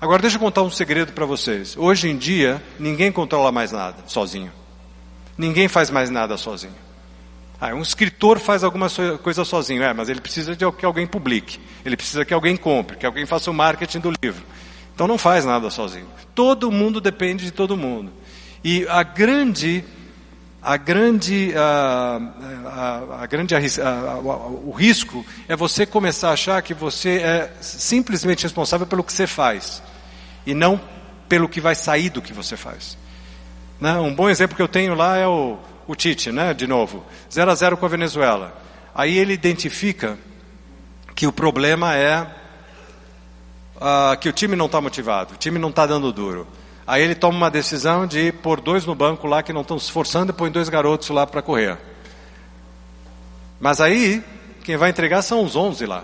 Agora 0.01 0.23
deixa 0.23 0.37
eu 0.37 0.41
contar 0.41 0.63
um 0.63 0.71
segredo 0.71 1.13
para 1.13 1.27
vocês. 1.27 1.77
Hoje 1.77 2.09
em 2.09 2.17
dia, 2.17 2.63
ninguém 2.79 3.11
controla 3.11 3.51
mais 3.51 3.73
nada 3.73 3.97
sozinho. 4.07 4.53
Ninguém 5.37 5.67
faz 5.67 5.91
mais 5.91 6.09
nada 6.09 6.37
sozinho. 6.37 6.75
Ah, 7.61 7.75
um 7.75 7.83
escritor 7.83 8.39
faz 8.39 8.63
alguma 8.63 8.87
coisa 9.21 9.45
sozinho, 9.45 9.83
é, 9.83 9.93
mas 9.93 10.09
ele 10.09 10.21
precisa 10.21 10.55
de 10.55 10.71
que 10.73 10.85
alguém 10.85 11.05
publique. 11.05 11.59
Ele 11.85 11.97
precisa 11.97 12.25
que 12.25 12.33
alguém 12.33 12.57
compre, 12.57 12.97
que 12.97 13.05
alguém 13.05 13.27
faça 13.27 13.51
o 13.51 13.55
marketing 13.55 13.99
do 13.99 14.13
livro. 14.23 14.45
Então 14.95 15.09
não 15.09 15.19
faz 15.19 15.45
nada 15.45 15.69
sozinho. 15.69 16.07
Todo 16.33 16.71
mundo 16.71 17.01
depende 17.01 17.45
de 17.45 17.51
todo 17.51 17.77
mundo. 17.77 18.13
E 18.63 18.87
a 18.89 19.03
grande 19.03 19.85
a 20.63 20.77
grande, 20.77 21.53
a, 21.57 22.21
a, 22.67 23.23
a 23.23 23.27
grande 23.27 23.55
o 24.65 24.73
risco 24.73 25.25
é 25.47 25.55
você 25.55 25.87
começar 25.87 26.31
a 26.31 26.33
achar 26.33 26.63
que 26.63 26.75
você 26.75 27.19
é 27.19 27.53
simplesmente 27.61 28.43
responsável 28.43 28.87
pelo 28.87 29.05
que 29.05 29.13
você 29.13 29.27
faz 29.27 29.83
e 30.45 30.55
não 30.55 30.81
pelo 31.29 31.49
que 31.49 31.61
vai 31.61 31.75
sair 31.75 32.11
do 32.11 32.21
que 32.21 32.33
você 32.33 32.57
faz. 32.57 32.99
Né? 33.81 33.93
Um 33.95 34.15
bom 34.15 34.29
exemplo 34.29 34.57
que 34.57 34.63
eu 34.63 34.69
tenho 34.69 34.95
lá 34.95 35.17
é 35.17 35.27
o, 35.27 35.59
o 35.87 35.95
Tite, 35.95 36.33
né? 36.33 36.53
de 36.53 36.67
novo, 36.67 37.05
0 37.33 37.51
a 37.51 37.55
0 37.55 37.77
com 37.77 37.87
a 37.87 37.89
Venezuela. 37.89 38.61
Aí 38.95 39.17
ele 39.17 39.33
identifica 39.33 40.19
que 41.15 41.27
o 41.27 41.33
problema 41.33 41.95
é 41.95 42.23
uh, 43.77 44.17
que 44.21 44.29
o 44.29 44.33
time 44.33 44.57
não 44.57 44.67
está 44.67 44.81
motivado, 44.81 45.35
o 45.35 45.37
time 45.37 45.59
não 45.59 45.71
está 45.71 45.87
dando 45.87 46.13
duro. 46.13 46.47
Aí 46.89 47.03
ele 47.03 47.15
toma 47.15 47.37
uma 47.37 47.51
decisão 47.51 48.07
de 48.07 48.33
pôr 48.33 48.63
dois 48.63 48.87
no 48.87 48.95
banco 48.95 49.27
lá 49.27 49.43
que 49.43 49.53
não 49.53 49.61
estão 49.61 49.79
se 49.79 49.85
esforçando 49.85 50.33
e 50.33 50.35
põe 50.35 50.51
dois 50.51 50.71
garotos 50.71 51.11
lá 51.11 51.27
para 51.27 51.43
correr. 51.43 51.77
Mas 53.61 53.79
aí, 53.79 54.25
quem 54.65 54.79
vai 54.79 54.89
entregar 54.89 55.21
são 55.21 55.45
os 55.45 55.55
11 55.55 55.85
lá. 55.85 56.03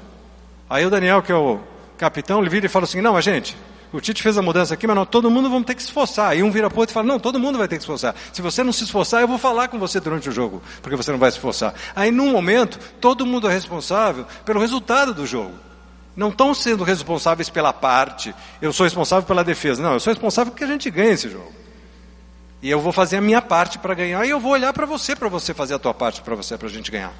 Aí 0.69 0.85
o 0.85 0.91
Daniel, 0.91 1.23
que 1.23 1.33
é 1.33 1.35
o 1.35 1.59
capitão, 1.97 2.39
ele 2.39 2.51
vira 2.51 2.67
e 2.67 2.69
fala 2.69 2.85
assim: 2.85 3.01
Não, 3.01 3.15
mas 3.15 3.25
gente, 3.25 3.57
o 3.95 3.99
Tite 3.99 4.23
fez 4.23 4.37
a 4.37 4.43
mudança 4.43 4.75
aqui, 4.75 4.87
mas 4.87 4.95
não, 4.95 5.07
todo 5.07 5.31
mundo 5.31 5.49
vai 5.49 5.65
ter 5.65 5.75
que 5.75 5.81
se 5.81 5.89
esforçar. 5.89 6.29
Aí 6.29 6.43
um 6.43 6.51
vira 6.51 6.69
para 6.69 6.77
o 6.77 6.81
outro 6.81 6.93
e 6.93 6.95
fala: 6.95 7.07
Não, 7.07 7.19
todo 7.19 7.41
mundo 7.41 7.57
vai 7.57 7.67
ter 7.67 7.77
que 7.77 7.81
se 7.81 7.85
esforçar. 7.85 8.15
Se 8.31 8.43
você 8.43 8.63
não 8.63 8.71
se 8.71 8.85
esforçar, 8.85 9.23
eu 9.23 9.29
vou 9.29 9.39
falar 9.39 9.69
com 9.69 9.79
você 9.79 9.99
durante 9.99 10.29
o 10.29 10.33
jogo, 10.33 10.63
porque 10.83 10.97
você 10.97 11.11
não 11.11 11.19
vai 11.19 11.31
se 11.31 11.39
esforçar. 11.39 11.73
Aí, 11.97 12.11
num 12.11 12.31
momento, 12.31 12.79
todo 13.01 13.25
mundo 13.25 13.49
é 13.49 13.53
responsável 13.55 14.27
pelo 14.45 14.61
resultado 14.61 15.15
do 15.15 15.27
jogo 15.27 15.55
não 16.17 16.29
estão 16.29 16.55
sendo 16.55 16.85
responsáveis 16.85 17.51
pela 17.51 17.73
parte, 17.73 18.35
eu 18.63 18.73
sou 18.73 18.85
responsável 18.85 19.27
pela 19.27 19.43
defesa. 19.43 19.83
Não, 19.83 19.95
eu 19.95 20.01
sou 20.01 20.13
responsável 20.13 20.53
porque 20.53 20.65
a 20.65 20.69
gente 20.69 20.91
ganha 20.91 21.13
esse 21.13 21.29
jogo. 21.29 21.53
E 22.63 22.71
eu 22.71 22.81
vou 22.81 22.93
fazer 22.93 23.19
a 23.19 23.21
minha 23.21 23.43
parte 23.43 23.79
para 23.79 23.93
ganhar, 23.95 24.25
e 24.25 24.31
eu 24.31 24.41
vou 24.41 24.53
olhar 24.53 24.73
para 24.73 24.87
você, 24.87 25.15
para 25.15 25.29
você 25.29 25.53
fazer 25.53 25.75
a 25.75 25.79
tua 25.79 25.93
parte 25.93 26.23
para 26.23 26.35
você, 26.35 26.57
para 26.57 26.67
a 26.67 26.71
gente 26.71 26.91
ganhar. 26.91 27.13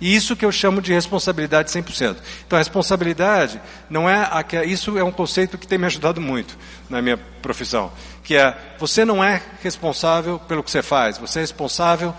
E 0.00 0.14
isso 0.14 0.36
que 0.36 0.44
eu 0.44 0.52
chamo 0.52 0.82
de 0.82 0.92
responsabilidade 0.92 1.70
100%. 1.70 2.16
Então, 2.46 2.56
a 2.56 2.60
responsabilidade 2.60 3.60
não 3.88 4.10
é 4.10 4.28
a 4.30 4.42
que 4.42 4.62
isso 4.64 4.98
é 4.98 5.04
um 5.04 5.12
conceito 5.12 5.56
que 5.56 5.66
tem 5.66 5.78
me 5.78 5.86
ajudado 5.86 6.20
muito 6.20 6.58
na 6.90 7.00
minha 7.00 7.16
profissão, 7.16 7.90
que 8.22 8.36
é 8.36 8.56
você 8.78 9.04
não 9.04 9.22
é 9.22 9.40
responsável 9.62 10.38
pelo 10.38 10.62
que 10.62 10.70
você 10.70 10.82
faz, 10.82 11.16
você 11.16 11.38
é 11.38 11.42
responsável 11.42 12.14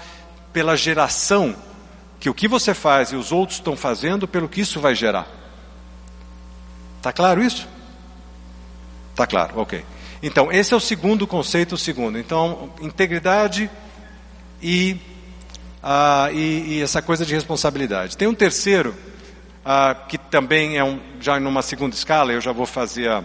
pela 0.52 0.76
geração 0.76 1.56
que 2.20 2.30
o 2.30 2.34
que 2.34 2.48
você 2.48 2.74
faz 2.74 3.12
e 3.12 3.16
os 3.16 3.32
outros 3.32 3.60
estão 3.60 3.76
fazendo, 3.76 4.28
pelo 4.28 4.50
que 4.50 4.62
isso 4.62 4.80
vai 4.80 4.96
gerar. 4.96 5.45
Está 7.06 7.14
claro 7.14 7.44
isso? 7.44 7.68
Está 9.12 9.28
claro, 9.28 9.60
ok. 9.60 9.86
Então, 10.24 10.52
esse 10.52 10.74
é 10.74 10.76
o 10.76 10.80
segundo 10.80 11.28
conceito, 11.28 11.76
o 11.76 11.78
segundo. 11.78 12.18
Então, 12.18 12.72
integridade 12.82 13.70
e, 14.60 15.00
uh, 15.84 16.34
e, 16.34 16.78
e, 16.78 16.82
essa 16.82 17.04
coisa 17.04 17.24
de 17.24 17.32
responsabilidade. 17.32 18.18
Tem 18.18 18.28
um 18.28 18.34
terceiro, 18.34 18.96
uh, 19.64 20.08
que 20.08 20.18
também 20.18 20.80
é 20.80 20.84
um, 20.84 21.00
já 21.22 21.40
numa 21.40 21.62
segunda 21.62 21.94
escala, 21.94 22.34
eu 22.34 22.42
já 22.42 22.52
vou 22.52 22.66
fazer 22.66 23.08
a, 23.08 23.24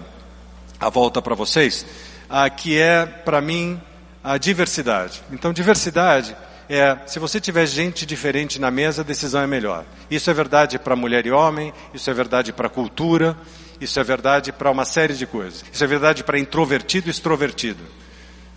a 0.79 0.91
volta 0.91 1.23
para 1.23 1.35
vocês, 1.35 1.87
uh, 2.29 2.55
que 2.55 2.79
é, 2.79 3.07
para 3.07 3.41
mim, 3.41 3.81
a 4.23 4.37
diversidade. 4.37 5.23
Então, 5.33 5.55
diversidade 5.55 6.37
é, 6.73 6.99
se 7.05 7.19
você 7.19 7.41
tiver 7.41 7.67
gente 7.67 8.07
diferente 8.07 8.61
na 8.61 8.71
mesa, 8.71 9.03
a 9.03 9.05
decisão 9.05 9.43
é 9.43 9.47
melhor. 9.47 9.85
Isso 10.09 10.31
é 10.31 10.33
verdade 10.33 10.79
para 10.79 10.95
mulher 10.95 11.27
e 11.27 11.33
homem, 11.33 11.73
isso 11.93 12.09
é 12.09 12.15
verdade 12.15 12.53
para 12.53 12.69
cultura, 12.69 13.37
isso 13.81 13.99
é 13.99 14.05
verdade 14.05 14.53
para 14.53 14.71
uma 14.71 14.85
série 14.85 15.15
de 15.15 15.27
coisas. 15.27 15.65
Isso 15.73 15.83
é 15.83 15.87
verdade 15.87 16.23
para 16.23 16.39
introvertido 16.39 17.09
e 17.09 17.11
extrovertido. 17.11 17.83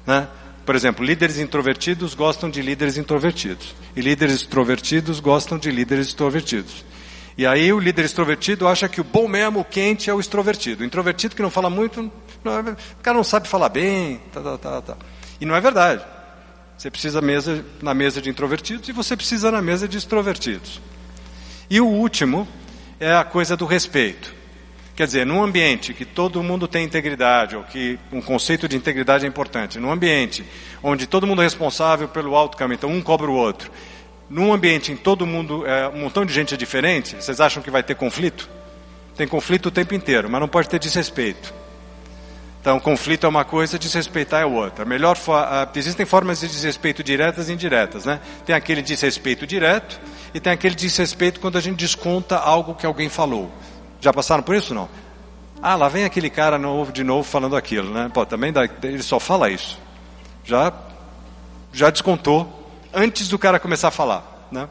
Né? 0.06 0.28
Por 0.66 0.76
exemplo, 0.76 1.06
líderes 1.06 1.38
introvertidos 1.38 2.14
gostam 2.14 2.50
de 2.50 2.62
líderes 2.62 2.98
introvertidos. 2.98 3.76
E 3.96 4.02
líderes 4.02 4.36
extrovertidos 4.36 5.20
gostam 5.20 5.58
de 5.58 5.72
líderes 5.72 6.08
extrovertidos. 6.08 6.86
E 7.38 7.46
aí 7.46 7.74
o 7.74 7.80
líder 7.80 8.06
extrovertido 8.06 8.68
acha 8.68 8.88
que 8.88 9.02
o 9.02 9.04
bom 9.04 9.28
mesmo, 9.28 9.62
o 9.62 9.66
quente, 9.66 10.10
é 10.10 10.14
o 10.14 10.20
extrovertido. 10.20 10.84
O 10.84 10.86
introvertido 10.86 11.36
que 11.36 11.42
não 11.42 11.50
fala 11.50 11.70
muito, 11.70 12.12
não, 12.44 12.60
o 12.60 13.02
cara 13.02 13.18
não 13.18 13.24
sabe 13.24 13.48
falar 13.48 13.70
bem. 13.70 14.22
Tá, 14.32 14.42
tá, 14.42 14.58
tá, 14.58 14.82
tá. 14.82 14.98
E 15.42 15.46
não 15.46 15.56
é 15.56 15.62
verdade. 15.62 16.04
Você 16.78 16.92
precisa 16.92 17.22
mesa, 17.22 17.64
na 17.82 17.94
mesa 17.94 18.22
de 18.22 18.30
introvertidos 18.30 18.88
e 18.90 18.92
você 18.92 19.16
precisa 19.16 19.52
na 19.52 19.62
mesa 19.62 19.88
de 19.88 19.98
extrovertidos. 19.98 20.82
E 21.70 21.80
o 21.80 21.88
último 21.88 22.48
é 23.00 23.14
a 23.14 23.24
coisa 23.24 23.58
do 23.58 23.66
respeito. 23.66 24.43
Quer 24.96 25.08
dizer, 25.08 25.26
num 25.26 25.44
ambiente 25.44 25.94
que 25.94 26.06
todo 26.06 26.44
mundo 26.44 26.68
tem 26.68 26.86
integridade, 26.86 27.56
ou 27.56 27.64
que 27.64 27.98
um 28.12 28.22
conceito 28.22 28.68
de 28.68 28.78
integridade 28.78 29.26
é 29.26 29.28
importante, 29.28 29.80
num 29.80 29.92
ambiente 29.92 30.46
onde 30.84 31.08
todo 31.08 31.26
mundo 31.26 31.42
é 31.42 31.46
responsável 31.46 32.08
pelo 32.08 32.50
caminho, 32.50 32.76
então 32.76 32.92
um 32.92 33.02
cobra 33.02 33.30
o 33.30 33.34
outro, 33.34 33.72
num 34.30 34.54
ambiente 34.54 34.92
em 34.92 34.96
todo 34.96 35.26
mundo, 35.26 35.66
é, 35.66 35.88
um 35.90 36.02
montão 36.02 36.26
de 36.26 36.32
gente 36.32 36.54
é 36.54 36.58
diferente, 36.58 37.16
vocês 37.16 37.42
acham 37.42 37.64
que 37.64 37.72
vai 37.72 37.82
ter 37.82 37.96
conflito? 37.96 38.48
Tem 39.16 39.28
conflito 39.28 39.68
o 39.68 39.72
tempo 39.72 39.96
inteiro, 39.96 40.30
mas 40.30 40.40
não 40.40 40.48
pode 40.48 40.70
ter 40.70 40.80
desrespeito. 40.80 41.54
Então, 42.62 42.80
conflito 42.80 43.26
é 43.26 43.30
uma 43.30 43.44
coisa, 43.44 43.78
desrespeitar 43.78 44.42
é 44.42 44.46
outra. 44.46 44.86
Melhor 44.86 45.18
existem 45.76 46.06
formas 46.06 46.40
de 46.40 46.48
desrespeito 46.48 47.04
diretas 47.04 47.50
e 47.50 47.54
indiretas, 47.54 48.06
né? 48.06 48.22
Tem 48.46 48.56
aquele 48.56 48.82
desrespeito 48.82 49.46
direto 49.46 50.00
e 50.34 50.40
tem 50.40 50.54
aquele 50.54 50.74
desrespeito 50.74 51.42
quando 51.42 51.58
a 51.58 51.62
gente 51.62 51.76
desconta 51.76 52.38
algo 52.38 52.74
que 52.74 52.86
alguém 52.86 53.10
falou. 53.10 53.52
Já 54.04 54.12
passaram 54.12 54.44
por 54.44 54.54
isso 54.54 54.74
não? 54.74 54.90
Ah, 55.62 55.78
lá 55.78 55.88
vem 55.88 56.04
aquele 56.04 56.30
cara 56.30 56.58
novo 56.58 56.92
de 56.92 57.06
novo 57.06 57.24
falando 57.24 57.56
aquilo, 57.56 57.90
né? 57.94 58.12
Pô, 58.14 58.26
também 58.26 58.52
dá, 58.52 58.68
ele 58.84 59.02
só 59.02 59.18
fala 59.18 59.50
isso. 59.50 59.80
Já 60.44 60.74
já 61.72 61.90
descontou 61.90 62.70
antes 62.94 63.30
do 63.30 63.40
cara 63.40 63.58
começar 63.62 63.88
a 63.88 63.92
falar, 63.92 64.50
né? 64.52 64.68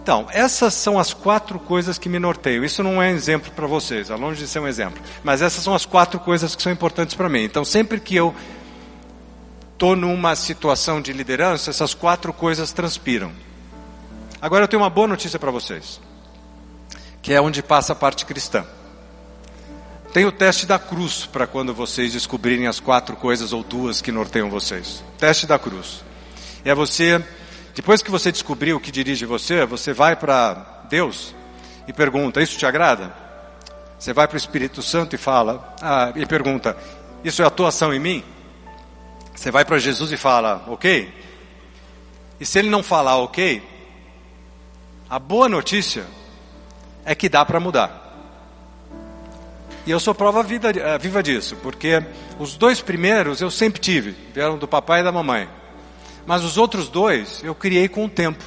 Então, 0.00 0.24
essas 0.30 0.72
são 0.72 1.00
as 1.00 1.12
quatro 1.12 1.58
coisas 1.58 1.98
que 1.98 2.08
me 2.08 2.20
norteiam. 2.20 2.64
Isso 2.64 2.80
não 2.80 3.02
é 3.02 3.10
exemplo 3.10 3.50
para 3.50 3.66
vocês, 3.66 4.08
é 4.08 4.14
longe 4.14 4.38
de 4.38 4.46
ser 4.46 4.60
um 4.60 4.68
exemplo. 4.68 5.02
Mas 5.24 5.42
essas 5.42 5.64
são 5.64 5.74
as 5.74 5.84
quatro 5.84 6.20
coisas 6.20 6.54
que 6.54 6.62
são 6.62 6.70
importantes 6.70 7.16
para 7.16 7.28
mim. 7.28 7.42
Então, 7.42 7.64
sempre 7.64 7.98
que 7.98 8.14
eu 8.14 8.32
estou 9.72 9.96
numa 9.96 10.36
situação 10.36 11.02
de 11.02 11.12
liderança, 11.12 11.70
essas 11.70 11.92
quatro 11.92 12.32
coisas 12.32 12.70
transpiram. 12.70 13.32
Agora 14.40 14.62
eu 14.62 14.68
tenho 14.68 14.80
uma 14.80 14.88
boa 14.88 15.08
notícia 15.08 15.40
para 15.40 15.50
vocês, 15.50 16.00
que 17.26 17.34
é 17.34 17.40
onde 17.40 17.60
passa 17.60 17.92
a 17.92 17.96
parte 17.96 18.24
cristã. 18.24 18.64
Tem 20.12 20.24
o 20.24 20.30
teste 20.30 20.64
da 20.64 20.78
cruz 20.78 21.26
para 21.26 21.44
quando 21.44 21.74
vocês 21.74 22.12
descobrirem 22.12 22.68
as 22.68 22.78
quatro 22.78 23.16
coisas 23.16 23.52
ou 23.52 23.64
duas 23.64 24.00
que 24.00 24.12
norteiam 24.12 24.48
vocês. 24.48 25.02
Teste 25.18 25.44
da 25.44 25.58
cruz. 25.58 26.04
É 26.64 26.72
você 26.72 27.20
depois 27.74 28.00
que 28.00 28.12
você 28.12 28.30
descobriu 28.30 28.76
o 28.76 28.80
que 28.80 28.92
dirige 28.92 29.26
você, 29.26 29.66
você 29.66 29.92
vai 29.92 30.14
para 30.14 30.84
Deus 30.88 31.34
e 31.88 31.92
pergunta: 31.92 32.40
Isso 32.40 32.56
te 32.56 32.64
agrada? 32.64 33.12
Você 33.98 34.12
vai 34.12 34.28
para 34.28 34.36
o 34.36 34.38
Espírito 34.38 34.80
Santo 34.80 35.16
e 35.16 35.18
fala, 35.18 35.74
ah, 35.82 36.12
e 36.14 36.24
pergunta: 36.26 36.76
Isso 37.24 37.42
é 37.42 37.44
atuação 37.44 37.92
em 37.92 37.98
mim? 37.98 38.24
Você 39.34 39.50
vai 39.50 39.64
para 39.64 39.80
Jesus 39.80 40.12
e 40.12 40.16
fala: 40.16 40.64
Ok? 40.68 41.12
E 42.38 42.46
se 42.46 42.60
ele 42.60 42.70
não 42.70 42.84
falar 42.84 43.16
ok, 43.16 43.60
a 45.10 45.18
boa 45.18 45.48
notícia 45.48 46.06
é 47.06 47.14
que 47.14 47.28
dá 47.28 47.44
para 47.44 47.60
mudar. 47.60 48.02
E 49.86 49.90
eu 49.92 50.00
sou 50.00 50.12
prova 50.12 50.44
eh, 50.44 50.98
viva 50.98 51.22
disso, 51.22 51.56
porque 51.62 52.02
os 52.40 52.56
dois 52.56 52.80
primeiros 52.80 53.40
eu 53.40 53.50
sempre 53.50 53.80
tive, 53.80 54.16
vieram 54.34 54.58
do 54.58 54.66
papai 54.66 55.00
e 55.00 55.04
da 55.04 55.12
mamãe. 55.12 55.48
Mas 56.26 56.42
os 56.42 56.58
outros 56.58 56.88
dois 56.88 57.40
eu 57.44 57.54
criei 57.54 57.88
com 57.88 58.04
o 58.04 58.08
tempo. 58.08 58.42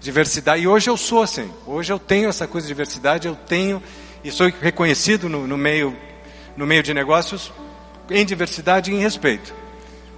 Diversidade. 0.00 0.62
E 0.62 0.68
hoje 0.68 0.88
eu 0.88 0.96
sou 0.96 1.22
assim. 1.22 1.50
Hoje 1.66 1.92
eu 1.92 1.98
tenho 1.98 2.28
essa 2.28 2.46
coisa 2.46 2.66
de 2.66 2.72
diversidade, 2.72 3.26
eu 3.26 3.34
tenho, 3.34 3.82
e 4.22 4.30
sou 4.30 4.48
reconhecido 4.60 5.28
no, 5.28 5.48
no 5.48 5.58
meio, 5.58 5.96
no 6.56 6.64
meio 6.64 6.82
de 6.82 6.94
negócios 6.94 7.52
em 8.08 8.24
diversidade 8.24 8.92
e 8.92 8.94
em 8.94 9.00
respeito. 9.00 9.52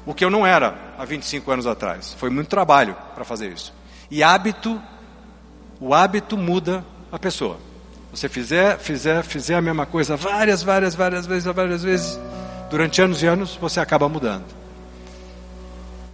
O 0.05 0.13
que 0.13 0.23
eu 0.23 0.31
não 0.31 0.47
era 0.47 0.95
há 0.99 1.05
25 1.07 1.51
anos 1.51 1.67
atrás. 1.67 2.15
Foi 2.19 2.29
muito 2.29 2.49
trabalho 2.49 2.95
para 3.15 3.25
fazer 3.25 3.51
isso. 3.51 3.73
E 4.11 4.23
hábito, 4.23 4.81
o 5.81 5.95
hábito 5.95 6.37
muda 6.37 6.85
a 7.15 7.19
pessoa. 7.19 7.59
Você 8.13 8.29
fizer, 8.29 8.79
fizer, 8.79 9.23
fizer 9.23 9.55
a 9.55 9.63
mesma 9.63 9.87
coisa 9.87 10.17
várias, 10.17 10.63
várias, 10.63 10.95
várias 10.95 11.27
vezes, 11.27 11.45
várias 11.45 11.83
vezes, 11.83 12.21
durante 12.71 13.01
anos 13.01 13.23
e 13.23 13.27
anos, 13.27 13.57
você 13.61 13.81
acaba 13.81 14.09
mudando. 14.09 14.45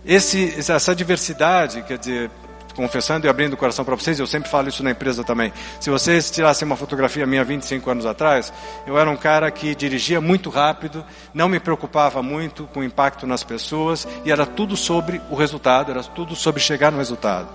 Esse, 0.04 0.54
essa 0.58 0.94
diversidade, 0.94 1.82
quer 1.82 1.98
dizer, 1.98 2.30
confessando 2.74 3.26
e 3.26 3.28
abrindo 3.28 3.52
o 3.52 3.56
coração 3.56 3.84
para 3.84 3.94
vocês, 3.94 4.18
eu 4.18 4.26
sempre 4.26 4.48
falo 4.48 4.68
isso 4.68 4.82
na 4.82 4.90
empresa 4.90 5.22
também. 5.22 5.52
Se 5.78 5.90
vocês 5.90 6.30
tirassem 6.30 6.64
uma 6.64 6.76
fotografia 6.76 7.26
minha 7.26 7.44
25 7.44 7.90
anos 7.90 8.06
atrás, 8.06 8.52
eu 8.86 8.98
era 8.98 9.10
um 9.10 9.16
cara 9.16 9.50
que 9.50 9.74
dirigia 9.74 10.20
muito 10.20 10.48
rápido, 10.48 11.04
não 11.34 11.48
me 11.48 11.60
preocupava 11.60 12.22
muito 12.22 12.64
com 12.72 12.80
o 12.80 12.84
impacto 12.84 13.26
nas 13.26 13.42
pessoas 13.42 14.08
e 14.24 14.32
era 14.32 14.46
tudo 14.46 14.76
sobre 14.76 15.20
o 15.30 15.34
resultado, 15.34 15.90
era 15.90 16.02
tudo 16.02 16.34
sobre 16.34 16.60
chegar 16.62 16.90
no 16.90 16.98
resultado. 16.98 17.48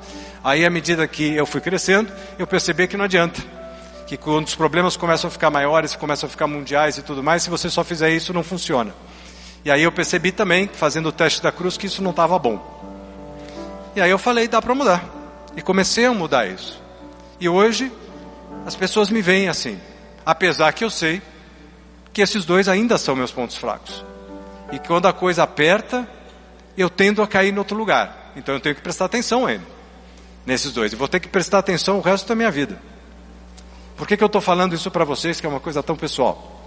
Aí, 0.46 0.64
à 0.64 0.70
medida 0.70 1.08
que 1.08 1.34
eu 1.34 1.44
fui 1.48 1.60
crescendo, 1.60 2.14
eu 2.38 2.46
percebi 2.46 2.88
que 2.88 2.96
não 2.96 3.06
adianta. 3.06 3.42
Que 4.06 4.16
quando 4.16 4.46
os 4.46 4.54
problemas 4.54 4.96
começam 4.96 5.28
a 5.28 5.32
ficar 5.32 5.50
maiores, 5.50 5.96
começam 5.96 6.28
a 6.28 6.30
ficar 6.30 6.46
mundiais 6.46 7.00
e 7.00 7.02
tudo 7.02 7.24
mais, 7.24 7.42
se 7.42 7.50
você 7.50 7.68
só 7.68 7.84
fizer 7.84 8.12
isso, 8.12 8.32
não 8.32 8.44
funciona. 8.44 8.94
E 9.66 9.72
aí 9.72 9.82
eu 9.82 9.92
percebi 9.92 10.32
também, 10.32 10.70
fazendo 10.72 11.10
o 11.10 11.12
teste 11.12 11.42
da 11.42 11.52
cruz, 11.52 11.78
que 11.78 11.88
isso 11.88 12.04
não 12.04 12.12
estava 12.12 12.38
bom. 12.38 12.62
E 13.96 14.02
aí 14.02 14.12
eu 14.12 14.20
falei, 14.20 14.48
dá 14.48 14.62
para 14.62 14.76
mudar. 14.76 15.04
E 15.58 15.64
comecei 15.64 16.06
a 16.06 16.14
mudar 16.14 16.46
isso. 16.48 16.80
E 17.40 17.50
hoje 17.50 17.92
as 18.68 18.76
pessoas 18.76 19.10
me 19.10 19.24
veem 19.24 19.50
assim, 19.50 19.80
apesar 20.24 20.72
que 20.74 20.84
eu 20.84 20.92
sei 20.92 21.24
que 22.14 22.22
esses 22.22 22.46
dois 22.46 22.70
ainda 22.70 23.00
são 23.00 23.16
meus 23.16 23.32
pontos 23.32 23.58
fracos. 23.58 24.06
E 24.72 24.78
quando 24.78 25.08
a 25.08 25.14
coisa 25.14 25.42
aperta, 25.42 26.08
eu 26.78 26.88
tendo 26.88 27.24
a 27.24 27.28
cair 27.28 27.52
em 27.52 27.58
outro 27.58 27.76
lugar. 27.76 28.32
Então 28.36 28.54
eu 28.54 28.60
tenho 28.60 28.76
que 28.76 28.82
prestar 28.82 29.06
atenção 29.06 29.48
a 29.48 29.54
ele, 29.54 29.64
nesses 30.46 30.72
dois. 30.72 30.94
E 30.94 30.96
vou 30.96 31.08
ter 31.08 31.20
que 31.20 31.28
prestar 31.28 31.60
atenção 31.60 31.98
o 31.98 32.02
resto 32.02 32.28
da 32.28 32.36
minha 32.36 32.52
vida. 32.52 32.82
Por 33.98 34.08
que, 34.08 34.18
que 34.18 34.24
eu 34.24 34.28
estou 34.28 34.42
falando 34.42 34.76
isso 34.76 34.92
para 34.92 35.06
vocês, 35.06 35.40
que 35.40 35.46
é 35.46 35.50
uma 35.50 35.60
coisa 35.60 35.82
tão 35.82 35.96
pessoal? 35.96 36.62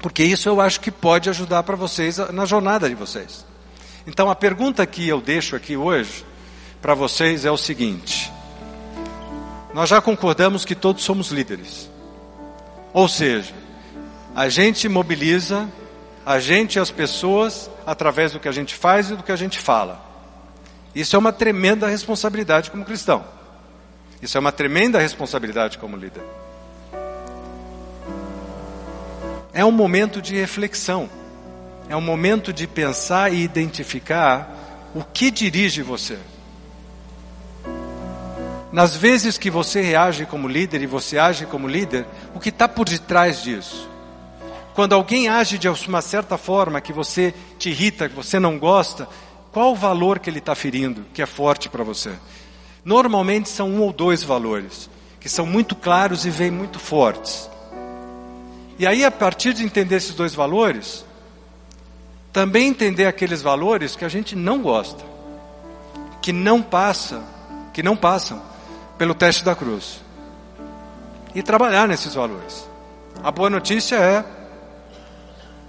Porque 0.00 0.22
isso 0.22 0.48
eu 0.48 0.60
acho 0.60 0.80
que 0.80 0.90
pode 0.90 1.30
ajudar 1.30 1.62
para 1.62 1.76
vocês 1.76 2.18
na 2.32 2.44
jornada 2.44 2.88
de 2.88 2.94
vocês. 2.94 3.46
Então 4.06 4.30
a 4.30 4.34
pergunta 4.34 4.84
que 4.84 5.08
eu 5.08 5.20
deixo 5.20 5.56
aqui 5.56 5.76
hoje 5.76 6.24
para 6.82 6.94
vocês 6.94 7.44
é 7.44 7.50
o 7.50 7.56
seguinte: 7.56 8.30
nós 9.72 9.88
já 9.88 10.00
concordamos 10.00 10.64
que 10.64 10.74
todos 10.74 11.02
somos 11.04 11.30
líderes. 11.30 11.88
Ou 12.92 13.08
seja, 13.08 13.54
a 14.34 14.48
gente 14.48 14.88
mobiliza 14.88 15.68
a 16.26 16.38
gente 16.38 16.76
e 16.76 16.78
as 16.78 16.90
pessoas 16.90 17.70
através 17.86 18.32
do 18.32 18.40
que 18.40 18.48
a 18.48 18.52
gente 18.52 18.74
faz 18.74 19.10
e 19.10 19.16
do 19.16 19.22
que 19.22 19.32
a 19.32 19.36
gente 19.36 19.58
fala. 19.58 20.13
Isso 20.94 21.16
é 21.16 21.18
uma 21.18 21.32
tremenda 21.32 21.88
responsabilidade 21.88 22.70
como 22.70 22.84
cristão. 22.84 23.24
Isso 24.22 24.36
é 24.36 24.40
uma 24.40 24.52
tremenda 24.52 24.98
responsabilidade 24.98 25.76
como 25.78 25.96
líder. 25.96 26.22
É 29.52 29.64
um 29.64 29.72
momento 29.72 30.22
de 30.22 30.34
reflexão. 30.34 31.08
É 31.88 31.96
um 31.96 32.00
momento 32.00 32.52
de 32.52 32.66
pensar 32.66 33.32
e 33.32 33.42
identificar 33.42 34.90
o 34.94 35.02
que 35.02 35.30
dirige 35.30 35.82
você. 35.82 36.18
Nas 38.72 38.96
vezes 38.96 39.38
que 39.38 39.50
você 39.50 39.80
reage 39.80 40.26
como 40.26 40.48
líder 40.48 40.82
e 40.82 40.86
você 40.86 41.18
age 41.18 41.46
como 41.46 41.68
líder, 41.68 42.06
o 42.34 42.40
que 42.40 42.48
está 42.48 42.66
por 42.66 42.88
detrás 42.88 43.42
disso? 43.42 43.88
Quando 44.74 44.94
alguém 44.94 45.28
age 45.28 45.58
de 45.58 45.68
uma 45.68 46.02
certa 46.02 46.36
forma 46.36 46.80
que 46.80 46.92
você 46.92 47.32
te 47.56 47.70
irrita, 47.70 48.08
que 48.08 48.16
você 48.16 48.40
não 48.40 48.58
gosta, 48.58 49.06
qual 49.54 49.70
o 49.70 49.76
valor 49.76 50.18
que 50.18 50.28
ele 50.28 50.40
está 50.40 50.52
ferindo, 50.56 51.06
que 51.14 51.22
é 51.22 51.26
forte 51.26 51.68
para 51.68 51.84
você? 51.84 52.12
Normalmente 52.84 53.48
são 53.48 53.70
um 53.70 53.82
ou 53.82 53.92
dois 53.92 54.24
valores, 54.24 54.90
que 55.20 55.28
são 55.28 55.46
muito 55.46 55.76
claros 55.76 56.26
e 56.26 56.30
vêm 56.30 56.50
muito 56.50 56.80
fortes. 56.80 57.48
E 58.76 58.84
aí, 58.84 59.04
a 59.04 59.12
partir 59.12 59.54
de 59.54 59.62
entender 59.62 59.94
esses 59.94 60.12
dois 60.12 60.34
valores, 60.34 61.04
também 62.32 62.66
entender 62.66 63.06
aqueles 63.06 63.42
valores 63.42 63.94
que 63.94 64.04
a 64.04 64.08
gente 64.08 64.34
não 64.34 64.60
gosta, 64.60 65.04
que 66.20 66.32
não 66.32 66.60
passa, 66.60 67.22
que 67.72 67.80
não 67.80 67.96
passam 67.96 68.42
pelo 68.98 69.14
teste 69.14 69.44
da 69.44 69.54
cruz. 69.54 70.00
E 71.32 71.44
trabalhar 71.44 71.86
nesses 71.86 72.12
valores. 72.12 72.68
A 73.22 73.30
boa 73.30 73.48
notícia 73.48 73.94
é 73.94 74.24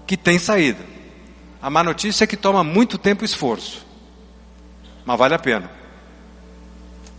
que 0.08 0.18
tem 0.18 0.40
saída. 0.40 0.95
A 1.66 1.70
má 1.72 1.84
notícia 1.84 2.26
é 2.26 2.28
que 2.28 2.38
toma 2.38 2.64
muito 2.64 2.96
tempo 2.96 3.24
e 3.24 3.26
esforço. 3.26 3.84
Mas 5.04 5.18
vale 5.18 5.34
a 5.34 5.40
pena. 5.40 5.68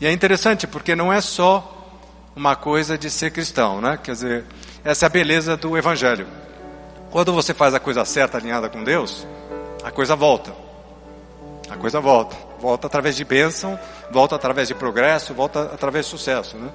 E 0.01 0.07
é 0.07 0.13
interessante 0.13 0.69
porque 0.69 0.95
não 0.95 1.13
é 1.13 1.21
só 1.21 1.91
uma 2.37 2.55
coisa 2.55 2.97
de 2.97 3.11
ser 3.11 3.33
cristão, 3.33 3.81
né? 3.81 3.99
Quer 4.01 4.13
dizer, 4.13 4.45
essa 4.85 5.05
é 5.05 5.09
a 5.09 5.11
beleza 5.11 5.57
do 5.57 5.77
Evangelho. 5.77 6.29
Quando 7.11 7.33
você 7.33 7.53
faz 7.53 7.75
a 7.75 7.81
coisa 7.81 8.05
certa, 8.05 8.39
alinhada 8.39 8.69
com 8.69 8.85
Deus, 8.85 9.27
a 9.83 9.91
coisa 9.91 10.15
volta. 10.15 10.55
A 11.69 11.77
coisa 11.77 11.99
volta. 11.99 12.37
Volta 12.61 12.87
através 12.87 13.17
de 13.17 13.25
bênção, 13.25 13.77
volta 14.13 14.37
através 14.37 14.69
de 14.69 14.77
progresso, 14.77 15.35
volta 15.35 15.63
através 15.75 16.05
de 16.05 16.13
sucesso, 16.13 16.57
né? 16.57 16.71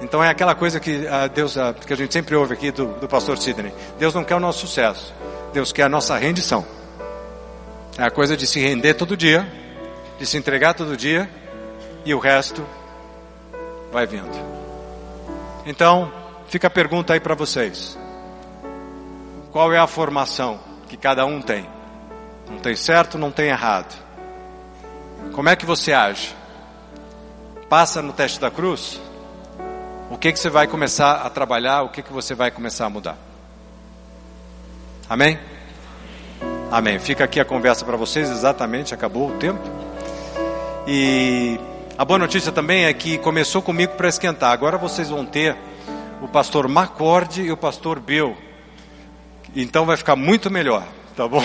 Então 0.00 0.22
é 0.22 0.28
aquela 0.28 0.54
coisa 0.54 0.78
que 0.78 1.08
a 1.08 1.26
Deus, 1.26 1.58
a, 1.58 1.74
que 1.74 1.92
a 1.92 1.96
gente 1.96 2.12
sempre 2.12 2.36
ouve 2.36 2.54
aqui 2.54 2.70
do, 2.70 2.86
do 3.00 3.08
pastor 3.08 3.36
Sidney. 3.36 3.74
Deus 3.98 4.14
não 4.14 4.22
quer 4.22 4.36
o 4.36 4.40
nosso 4.40 4.60
sucesso. 4.60 5.12
Deus 5.52 5.72
quer 5.72 5.82
a 5.82 5.88
nossa 5.88 6.16
rendição. 6.16 6.64
É 8.00 8.02
a 8.02 8.10
coisa 8.10 8.36
de 8.36 8.48
se 8.48 8.58
render 8.58 8.94
todo 8.94 9.16
dia 9.16 9.46
de 10.20 10.26
se 10.26 10.36
entregar 10.36 10.74
todo 10.74 10.98
dia 10.98 11.30
e 12.04 12.14
o 12.14 12.18
resto 12.18 12.62
vai 13.90 14.06
vindo. 14.06 14.30
Então, 15.64 16.12
fica 16.46 16.66
a 16.66 16.70
pergunta 16.70 17.14
aí 17.14 17.20
para 17.20 17.34
vocês. 17.34 17.98
Qual 19.50 19.72
é 19.72 19.78
a 19.78 19.86
formação 19.86 20.60
que 20.88 20.96
cada 20.98 21.24
um 21.24 21.40
tem? 21.40 21.66
Não 22.50 22.58
tem 22.58 22.76
certo, 22.76 23.16
não 23.16 23.30
tem 23.30 23.48
errado. 23.48 23.96
Como 25.32 25.48
é 25.48 25.56
que 25.56 25.64
você 25.64 25.94
age? 25.94 26.36
Passa 27.70 28.02
no 28.02 28.12
teste 28.12 28.38
da 28.38 28.50
cruz? 28.50 29.00
O 30.10 30.18
que 30.18 30.32
que 30.32 30.38
você 30.38 30.50
vai 30.50 30.66
começar 30.66 31.22
a 31.22 31.30
trabalhar? 31.30 31.80
O 31.82 31.88
que 31.88 32.02
que 32.02 32.12
você 32.12 32.34
vai 32.34 32.50
começar 32.50 32.84
a 32.84 32.90
mudar? 32.90 33.16
Amém? 35.08 35.38
Amém. 36.70 37.00
Fica 37.00 37.24
aqui 37.24 37.40
a 37.40 37.44
conversa 37.44 37.84
para 37.84 37.96
vocês, 37.96 38.30
exatamente, 38.30 38.94
acabou 38.94 39.30
o 39.30 39.32
tempo. 39.38 39.60
E 40.86 41.58
a 41.98 42.04
boa 42.04 42.18
notícia 42.18 42.52
também 42.52 42.84
é 42.84 42.92
que 42.92 43.18
começou 43.18 43.60
comigo 43.60 43.94
para 43.94 44.08
esquentar. 44.08 44.52
Agora 44.52 44.78
vocês 44.78 45.08
vão 45.08 45.26
ter 45.26 45.56
o 46.22 46.28
pastor 46.28 46.68
Macorde 46.68 47.42
e 47.42 47.50
o 47.50 47.56
pastor 47.56 47.98
Bill. 47.98 48.36
Então 49.54 49.84
vai 49.84 49.96
ficar 49.96 50.14
muito 50.14 50.48
melhor, 50.48 50.84
tá 51.16 51.26
bom? 51.26 51.42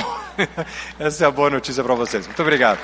Essa 0.99 1.25
é 1.25 1.27
a 1.27 1.31
boa 1.31 1.49
notícia 1.49 1.83
para 1.83 1.95
vocês. 1.95 2.27
Muito 2.27 2.41
obrigado. 2.41 2.79